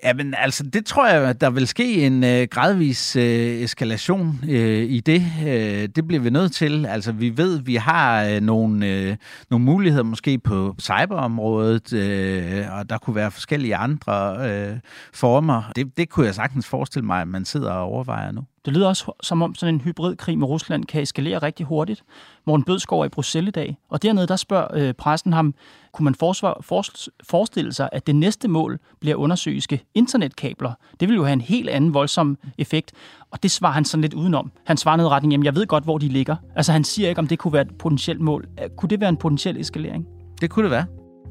Jamen, 0.03 0.33
altså, 0.37 0.63
det 0.63 0.85
tror 0.85 1.07
jeg, 1.07 1.41
der 1.41 1.49
vil 1.49 1.67
ske 1.67 2.05
en 2.05 2.23
øh, 2.23 2.47
gradvis 2.51 3.15
øh, 3.15 3.23
eskalation 3.61 4.39
øh, 4.49 4.83
i 4.83 4.99
det. 4.99 5.23
Øh, 5.47 5.89
det 5.95 6.07
bliver 6.07 6.21
vi 6.21 6.29
nødt 6.29 6.53
til. 6.53 6.85
Altså, 6.85 7.11
vi 7.11 7.37
ved, 7.37 7.59
vi 7.59 7.75
har 7.75 8.23
øh, 8.23 8.41
nogle, 8.41 8.87
øh, 8.87 9.15
nogle 9.49 9.65
muligheder 9.65 10.03
måske 10.03 10.39
på 10.39 10.75
cyberområdet, 10.81 11.93
øh, 11.93 12.65
og 12.77 12.89
der 12.89 12.97
kunne 12.97 13.15
være 13.15 13.31
forskellige 13.31 13.75
andre 13.75 14.37
øh, 14.49 14.77
former. 15.13 15.71
Det, 15.75 15.97
det 15.97 16.09
kunne 16.09 16.25
jeg 16.25 16.35
sagtens 16.35 16.67
forestille 16.67 17.05
mig, 17.05 17.21
at 17.21 17.27
man 17.27 17.45
sidder 17.45 17.71
og 17.71 17.83
overvejer 17.83 18.31
nu. 18.31 18.41
Det 18.65 18.73
lyder 18.73 18.87
også 18.87 19.11
som 19.23 19.41
om 19.41 19.55
sådan 19.55 19.75
en 19.75 19.81
hybridkrig 19.81 20.37
med 20.37 20.47
Rusland 20.47 20.85
kan 20.85 21.01
eskalere 21.01 21.37
rigtig 21.37 21.65
hurtigt. 21.65 22.03
Morten 22.45 22.63
Bødskov 22.63 23.01
er 23.01 23.05
i 23.05 23.09
Bruxelles 23.09 23.47
i 23.47 23.51
dag, 23.51 23.77
og 23.89 24.03
dernede 24.03 24.27
der 24.27 24.35
spørger 24.35 24.67
øh, 24.73 24.93
pressen 24.93 25.33
ham, 25.33 25.53
kunne 25.91 26.03
man 26.03 26.15
forsvar, 26.15 26.57
for, 26.61 26.83
forestille 27.23 27.73
sig, 27.73 27.89
at 27.91 28.07
det 28.07 28.15
næste 28.15 28.47
mål 28.47 28.79
bliver 28.99 29.15
undersøgelske 29.15 29.83
internetkabler? 29.95 30.71
Det 30.99 31.09
vil 31.09 31.15
jo 31.15 31.23
have 31.23 31.33
en 31.33 31.41
helt 31.41 31.69
anden 31.69 31.93
voldsom 31.93 32.37
effekt, 32.57 32.91
og 33.31 33.43
det 33.43 33.51
svarer 33.51 33.73
han 33.73 33.85
sådan 33.85 34.01
lidt 34.01 34.13
udenom. 34.13 34.51
Han 34.65 34.77
svarer 34.77 34.97
ned 34.97 35.07
retning, 35.07 35.33
jamen 35.33 35.45
jeg 35.45 35.55
ved 35.55 35.67
godt, 35.67 35.83
hvor 35.83 35.97
de 35.97 36.07
ligger. 36.07 36.35
Altså 36.55 36.71
han 36.71 36.83
siger 36.83 37.09
ikke, 37.09 37.19
om 37.19 37.27
det 37.27 37.39
kunne 37.39 37.53
være 37.53 37.61
et 37.61 37.77
potentielt 37.79 38.21
mål. 38.21 38.47
Øh, 38.63 38.69
kunne 38.77 38.89
det 38.89 38.99
være 38.99 39.09
en 39.09 39.17
potentiel 39.17 39.57
eskalering? 39.57 40.05
Det 40.41 40.49
kunne 40.49 40.63
det 40.63 40.71
være. 40.71 40.85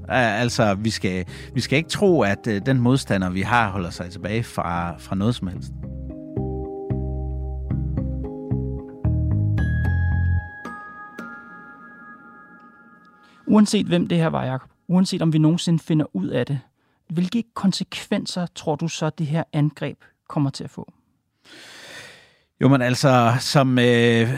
Altså, 0.08 0.74
vi 0.74 0.90
skal, 0.90 1.24
vi 1.54 1.60
skal 1.60 1.76
ikke 1.76 1.90
tro, 1.90 2.22
at 2.22 2.46
øh, 2.46 2.60
den 2.66 2.80
modstander, 2.80 3.30
vi 3.30 3.40
har, 3.40 3.70
holder 3.70 3.90
sig 3.90 4.10
tilbage 4.10 4.42
fra, 4.42 4.98
fra 4.98 5.14
noget 5.14 5.34
som 5.34 5.48
helst. 5.48 5.72
Uanset 13.52 13.86
hvem 13.86 14.06
det 14.06 14.18
her 14.18 14.26
var, 14.26 14.44
Jacob, 14.44 14.70
uanset 14.88 15.22
om 15.22 15.32
vi 15.32 15.38
nogensinde 15.38 15.78
finder 15.78 16.16
ud 16.16 16.26
af 16.28 16.46
det, 16.46 16.60
hvilke 17.08 17.44
konsekvenser 17.54 18.46
tror 18.54 18.76
du 18.76 18.88
så, 18.88 19.10
det 19.10 19.26
her 19.26 19.44
angreb 19.52 19.98
kommer 20.28 20.50
til 20.50 20.64
at 20.64 20.70
få? 20.70 20.92
Jo, 22.60 22.68
men 22.68 22.82
altså, 22.82 23.32
som 23.40 23.78
øh, 23.78 24.28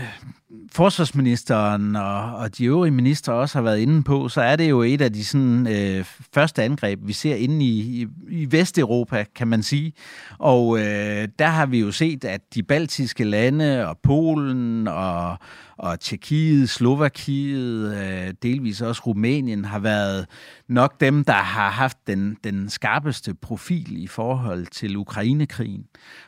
forsvarsministeren 0.72 1.96
og, 1.96 2.36
og 2.36 2.58
de 2.58 2.64
øvrige 2.64 2.92
ministre 2.92 3.32
også 3.32 3.58
har 3.58 3.62
været 3.62 3.78
inde 3.78 4.02
på, 4.02 4.28
så 4.28 4.40
er 4.40 4.56
det 4.56 4.70
jo 4.70 4.82
et 4.82 5.00
af 5.00 5.12
de 5.12 5.24
sådan, 5.24 5.66
øh, 5.66 6.04
første 6.34 6.62
angreb, 6.62 6.98
vi 7.02 7.12
ser 7.12 7.34
inde 7.34 7.64
i, 7.64 8.02
i, 8.02 8.06
i 8.28 8.52
Vesteuropa, 8.52 9.24
kan 9.34 9.48
man 9.48 9.62
sige. 9.62 9.92
Og 10.38 10.78
øh, 10.78 11.28
der 11.38 11.46
har 11.46 11.66
vi 11.66 11.80
jo 11.80 11.90
set, 11.90 12.24
at 12.24 12.54
de 12.54 12.62
baltiske 12.62 13.24
lande 13.24 13.86
og 13.88 13.98
Polen 13.98 14.88
og, 14.88 15.38
og 15.76 16.00
Tjekkiet, 16.00 16.70
Slovakiet, 16.70 17.96
øh, 17.96 18.34
delvis 18.42 18.80
også 18.80 19.02
Rumænien, 19.06 19.64
har 19.64 19.78
været 19.78 20.26
nok 20.68 21.00
dem, 21.00 21.24
der 21.24 21.32
har 21.32 21.70
haft 21.70 21.98
den, 22.06 22.36
den 22.44 22.70
skarpeste 22.70 23.34
profil 23.34 24.02
i 24.02 24.06
forhold 24.06 24.66
til 24.66 24.96
Ukrainekrigen. 24.96 25.84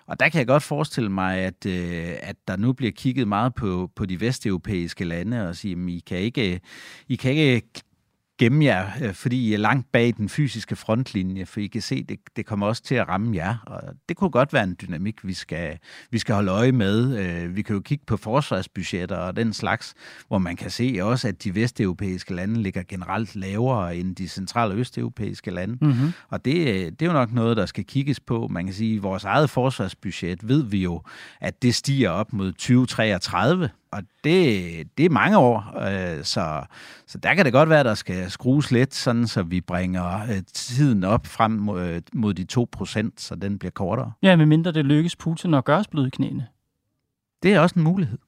Og 0.06 0.20
der 0.20 0.28
kan 0.28 0.38
jeg 0.38 0.46
godt 0.46 0.62
forestille 0.62 1.10
mig, 1.10 1.38
at, 1.38 1.66
øh, 1.66 2.12
at 2.22 2.36
der 2.48 2.56
nu 2.56 2.72
bliver 2.72 2.92
kigget 2.92 3.28
meget 3.28 3.54
på, 3.54 3.90
på 3.96 4.06
de 4.06 4.15
vesteuropæiske 4.20 5.04
lande 5.04 5.48
og 5.48 5.56
sige, 5.56 5.72
at 5.72 5.88
I 5.88 6.02
kan 6.06 6.18
ikke, 6.18 6.60
I 7.08 7.16
kan 7.16 7.32
ikke 7.32 7.82
gemme 8.38 8.64
jer, 8.64 8.86
øh, 9.02 9.14
fordi 9.14 9.48
I 9.48 9.54
er 9.54 9.58
langt 9.58 9.92
bag 9.92 10.14
den 10.16 10.28
fysiske 10.28 10.76
frontlinje, 10.76 11.46
for 11.46 11.60
I 11.60 11.66
kan 11.66 11.82
se, 11.82 12.04
det, 12.04 12.18
det 12.36 12.46
kommer 12.46 12.66
også 12.66 12.82
til 12.82 12.94
at 12.94 13.08
ramme 13.08 13.36
jer. 13.36 13.56
Og 13.66 13.82
det 14.08 14.16
kunne 14.16 14.30
godt 14.30 14.52
være 14.52 14.64
en 14.64 14.76
dynamik, 14.82 15.26
vi 15.26 15.34
skal, 15.34 15.78
vi 16.10 16.18
skal 16.18 16.34
holde 16.34 16.52
øje 16.52 16.72
med. 16.72 17.18
Øh, 17.18 17.56
vi 17.56 17.62
kan 17.62 17.74
jo 17.74 17.80
kigge 17.80 18.04
på 18.06 18.16
forsvarsbudgetter 18.16 19.16
og 19.16 19.36
den 19.36 19.52
slags, 19.52 19.94
hvor 20.28 20.38
man 20.38 20.56
kan 20.56 20.70
se 20.70 20.98
også, 21.00 21.28
at 21.28 21.44
de 21.44 21.54
vesteuropæiske 21.54 22.34
lande 22.34 22.62
ligger 22.62 22.82
generelt 22.82 23.36
lavere 23.36 23.96
end 23.96 24.16
de 24.16 24.28
centrale 24.28 24.74
og 24.74 24.78
østeuropæiske 24.78 25.50
lande. 25.50 25.78
Mm-hmm. 25.80 26.12
Og 26.28 26.44
det, 26.44 26.64
det 27.00 27.06
er 27.06 27.10
jo 27.10 27.18
nok 27.18 27.32
noget, 27.32 27.56
der 27.56 27.66
skal 27.66 27.84
kigges 27.84 28.20
på. 28.20 28.48
Man 28.48 28.64
kan 28.64 28.74
sige, 28.74 28.96
at 28.96 29.02
vores 29.02 29.24
eget 29.24 29.50
forsvarsbudget 29.50 30.48
ved 30.48 30.62
vi 30.62 30.82
jo, 30.82 31.02
at 31.40 31.62
det 31.62 31.74
stiger 31.74 32.10
op 32.10 32.32
mod 32.32 32.52
2033 32.52 33.70
og 33.96 34.02
det, 34.24 34.98
det 34.98 35.04
er 35.04 35.10
mange 35.10 35.38
år, 35.38 35.74
øh, 35.80 36.24
så, 36.24 36.64
så 37.06 37.18
der 37.18 37.34
kan 37.34 37.44
det 37.44 37.52
godt 37.52 37.68
være, 37.68 37.80
at 37.80 37.86
der 37.86 37.94
skal 37.94 38.30
skrues 38.30 38.70
lidt, 38.70 38.94
sådan 38.94 39.26
så 39.26 39.42
vi 39.42 39.60
bringer 39.60 40.22
øh, 40.22 40.42
tiden 40.52 41.04
op 41.04 41.26
frem 41.26 41.50
mod, 41.50 41.82
øh, 41.82 42.02
mod 42.12 42.34
de 42.34 42.46
2%, 42.76 43.10
så 43.16 43.34
den 43.34 43.58
bliver 43.58 43.70
kortere. 43.72 44.12
Ja, 44.22 44.36
medmindre 44.36 44.72
det 44.72 44.84
lykkes 44.84 45.16
Putin 45.16 45.54
at 45.54 45.64
gøre 45.64 45.78
os 45.78 45.88
bløde 45.88 46.06
i 46.06 46.10
knæene. 46.10 46.46
Det 47.42 47.54
er 47.54 47.60
også 47.60 47.74
en 47.78 47.82
mulighed. 47.82 48.18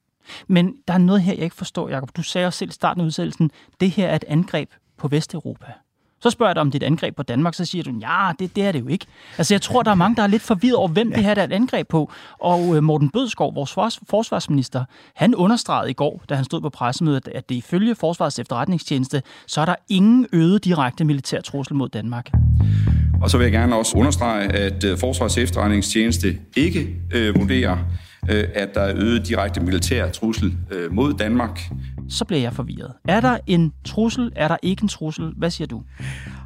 Men 0.46 0.76
der 0.88 0.94
er 0.94 0.98
noget 0.98 1.22
her, 1.22 1.32
jeg 1.32 1.44
ikke 1.44 1.56
forstår, 1.56 1.88
Jacob. 1.88 2.16
Du 2.16 2.22
sagde 2.22 2.46
også 2.46 2.58
selv 2.58 2.70
i 2.70 2.72
starten 2.72 3.00
af 3.00 3.06
udsendelsen, 3.06 3.50
det 3.80 3.90
her 3.90 4.08
er 4.08 4.16
et 4.16 4.24
angreb 4.28 4.70
på 4.96 5.08
Vesteuropa. 5.08 5.72
Så 6.20 6.30
spørger 6.30 6.50
jeg 6.50 6.54
dig 6.54 6.60
om 6.60 6.72
et 6.74 6.82
angreb 6.82 7.16
på 7.16 7.22
Danmark, 7.22 7.54
så 7.54 7.64
siger 7.64 7.84
du, 7.84 7.90
ja, 8.00 8.30
det, 8.38 8.56
det 8.56 8.64
er 8.64 8.72
det 8.72 8.80
jo 8.80 8.88
ikke. 8.88 9.06
Altså 9.38 9.54
jeg 9.54 9.62
tror, 9.62 9.82
der 9.82 9.90
er 9.90 9.94
mange, 9.94 10.16
der 10.16 10.22
er 10.22 10.26
lidt 10.26 10.42
forvirret 10.42 10.76
over, 10.76 10.88
hvem 10.88 11.10
ja. 11.10 11.16
det 11.16 11.24
her 11.24 11.34
er 11.34 11.44
et 11.44 11.52
angreb 11.52 11.88
på. 11.88 12.12
Og 12.40 12.76
øh, 12.76 12.82
Morten 12.82 13.10
Bødskov, 13.10 13.54
vores 13.54 13.72
forsvarsminister, 14.08 14.84
han 15.14 15.34
understregede 15.34 15.90
i 15.90 15.94
går, 15.94 16.22
da 16.28 16.34
han 16.34 16.44
stod 16.44 16.60
på 16.60 16.70
pressemødet, 16.70 17.28
at 17.34 17.48
det 17.48 17.54
ifølge 17.54 17.94
Forsvarets 17.94 18.38
efterretningstjeneste, 18.38 19.22
så 19.46 19.60
er 19.60 19.64
der 19.64 19.74
ingen 19.88 20.26
øget 20.32 20.64
direkte 20.64 21.04
militær 21.04 21.40
trussel 21.40 21.74
mod 21.74 21.88
Danmark. 21.88 22.30
Og 23.22 23.30
så 23.30 23.38
vil 23.38 23.44
jeg 23.44 23.52
gerne 23.52 23.76
også 23.76 23.96
understrege, 23.96 24.52
at 24.52 24.84
øh, 24.84 24.98
Forsvarets 24.98 25.38
efterretningstjeneste 25.38 26.38
ikke 26.56 26.88
øh, 27.14 27.40
vurderer, 27.40 27.78
øh, 28.28 28.44
at 28.54 28.68
der 28.74 28.80
er 28.80 28.94
øget 28.96 29.28
direkte 29.28 29.60
militær 29.60 30.10
trussel 30.10 30.56
øh, 30.70 30.92
mod 30.92 31.14
Danmark 31.14 31.60
så 32.08 32.24
bliver 32.24 32.40
jeg 32.40 32.52
forvirret. 32.52 32.92
Er 33.08 33.20
der 33.20 33.38
en 33.46 33.72
trussel? 33.84 34.32
Er 34.36 34.48
der 34.48 34.56
ikke 34.62 34.82
en 34.82 34.88
trussel? 34.88 35.32
Hvad 35.36 35.50
siger 35.50 35.68
du? 35.68 35.82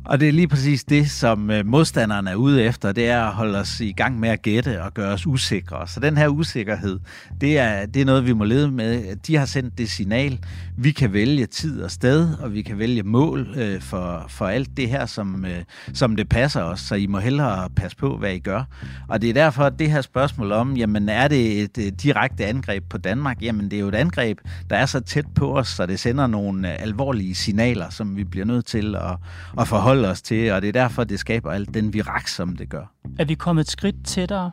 Og 0.04 0.20
det 0.20 0.28
er 0.28 0.32
lige 0.32 0.48
præcis 0.48 0.84
det, 0.84 1.10
som 1.10 1.50
øh, 1.50 1.66
modstanderne 1.66 2.30
er 2.30 2.34
ude 2.34 2.62
efter, 2.62 2.92
det 2.92 3.08
er 3.08 3.24
at 3.24 3.32
holde 3.32 3.58
os 3.58 3.80
i 3.80 3.92
gang 3.92 4.20
med 4.20 4.28
at 4.28 4.42
gætte 4.42 4.82
og 4.82 4.94
gøre 4.94 5.12
os 5.12 5.26
usikre. 5.26 5.88
Så 5.88 6.00
den 6.00 6.16
her 6.16 6.28
usikkerhed, 6.28 6.98
det 7.40 7.58
er, 7.58 7.86
det 7.86 8.02
er 8.02 8.06
noget, 8.06 8.26
vi 8.26 8.32
må 8.32 8.44
lede 8.44 8.70
med. 8.70 9.16
De 9.16 9.36
har 9.36 9.46
sendt 9.46 9.78
det 9.78 9.90
signal. 9.90 10.38
Vi 10.76 10.90
kan 10.90 11.12
vælge 11.12 11.46
tid 11.46 11.82
og 11.82 11.90
sted, 11.90 12.28
og 12.40 12.54
vi 12.54 12.62
kan 12.62 12.78
vælge 12.78 13.02
mål 13.02 13.54
øh, 13.56 13.80
for, 13.80 14.24
for 14.28 14.46
alt 14.46 14.76
det 14.76 14.88
her, 14.88 15.06
som, 15.06 15.44
øh, 15.44 15.62
som 15.94 16.16
det 16.16 16.28
passer 16.28 16.62
os. 16.62 16.80
Så 16.80 16.94
I 16.94 17.06
må 17.06 17.18
hellere 17.18 17.70
passe 17.70 17.96
på, 17.96 18.16
hvad 18.16 18.32
I 18.32 18.38
gør. 18.38 18.64
Og 19.08 19.22
det 19.22 19.30
er 19.30 19.34
derfor, 19.34 19.62
at 19.62 19.78
det 19.78 19.90
her 19.90 20.00
spørgsmål 20.00 20.52
om, 20.52 20.76
jamen 20.76 21.08
er 21.08 21.28
det 21.28 21.62
et, 21.62 21.71
et 21.78 22.02
direkte 22.02 22.46
angreb 22.46 22.84
på 22.90 22.98
Danmark? 22.98 23.42
Jamen 23.42 23.70
det 23.70 23.76
er 23.76 23.80
jo 23.80 23.88
et 23.88 23.94
angreb, 23.94 24.38
der 24.70 24.76
er 24.76 24.86
så 24.86 25.00
tæt 25.00 25.26
på 25.34 25.58
os, 25.58 25.68
så 25.68 25.86
det 25.86 26.00
sender 26.00 26.26
nogle 26.26 26.72
øh, 26.72 26.82
alvorlige 26.82 27.34
signaler, 27.34 27.90
som 27.90 28.16
vi 28.16 28.24
bliver 28.24 28.46
nødt 28.46 28.66
til 28.66 28.96
at, 28.96 29.16
at 29.58 29.68
forholde 29.68 30.08
os 30.08 30.22
til, 30.22 30.52
og 30.52 30.62
det 30.62 30.68
er 30.68 30.72
derfor, 30.72 31.04
det 31.04 31.18
skaber 31.18 31.50
alt 31.50 31.74
den 31.74 31.92
virak, 31.92 32.28
som 32.28 32.56
det 32.56 32.68
gør. 32.68 32.92
Er 33.18 33.24
vi 33.24 33.34
kommet 33.34 33.60
et 33.60 33.70
skridt 33.70 33.96
tættere 34.04 34.50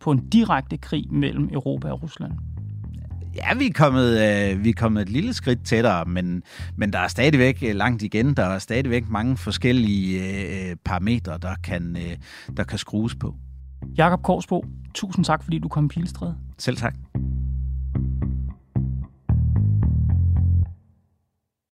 på 0.00 0.10
en 0.10 0.28
direkte 0.28 0.76
krig 0.76 1.12
mellem 1.12 1.48
Europa 1.52 1.90
og 1.90 2.02
Rusland? 2.02 2.32
Ja, 3.36 3.54
vi 3.54 3.66
er 3.66 3.72
kommet, 3.72 4.08
øh, 4.08 4.64
vi 4.64 4.68
er 4.68 4.74
kommet 4.76 5.02
et 5.02 5.08
lille 5.08 5.34
skridt 5.34 5.64
tættere, 5.64 6.04
men, 6.04 6.42
men 6.76 6.92
der 6.92 6.98
er 6.98 7.08
stadigvæk 7.08 7.62
øh, 7.66 7.74
langt 7.74 8.02
igen. 8.02 8.34
Der 8.34 8.44
er 8.44 8.58
stadigvæk 8.58 9.08
mange 9.08 9.36
forskellige 9.36 10.20
øh, 10.70 10.76
parametre, 10.84 11.38
der 11.42 11.54
kan, 11.64 11.96
øh, 11.96 12.16
der 12.56 12.64
kan 12.64 12.78
skrues 12.78 13.14
på. 13.14 13.34
Jakob 13.96 14.22
Korsbo, 14.22 14.64
tusind 14.94 15.24
tak, 15.24 15.42
fordi 15.42 15.58
du 15.58 15.68
kom 15.68 15.84
i 15.84 15.88
Pilestræde. 15.88 16.36
Selv 16.62 16.76
tak. 16.76 16.94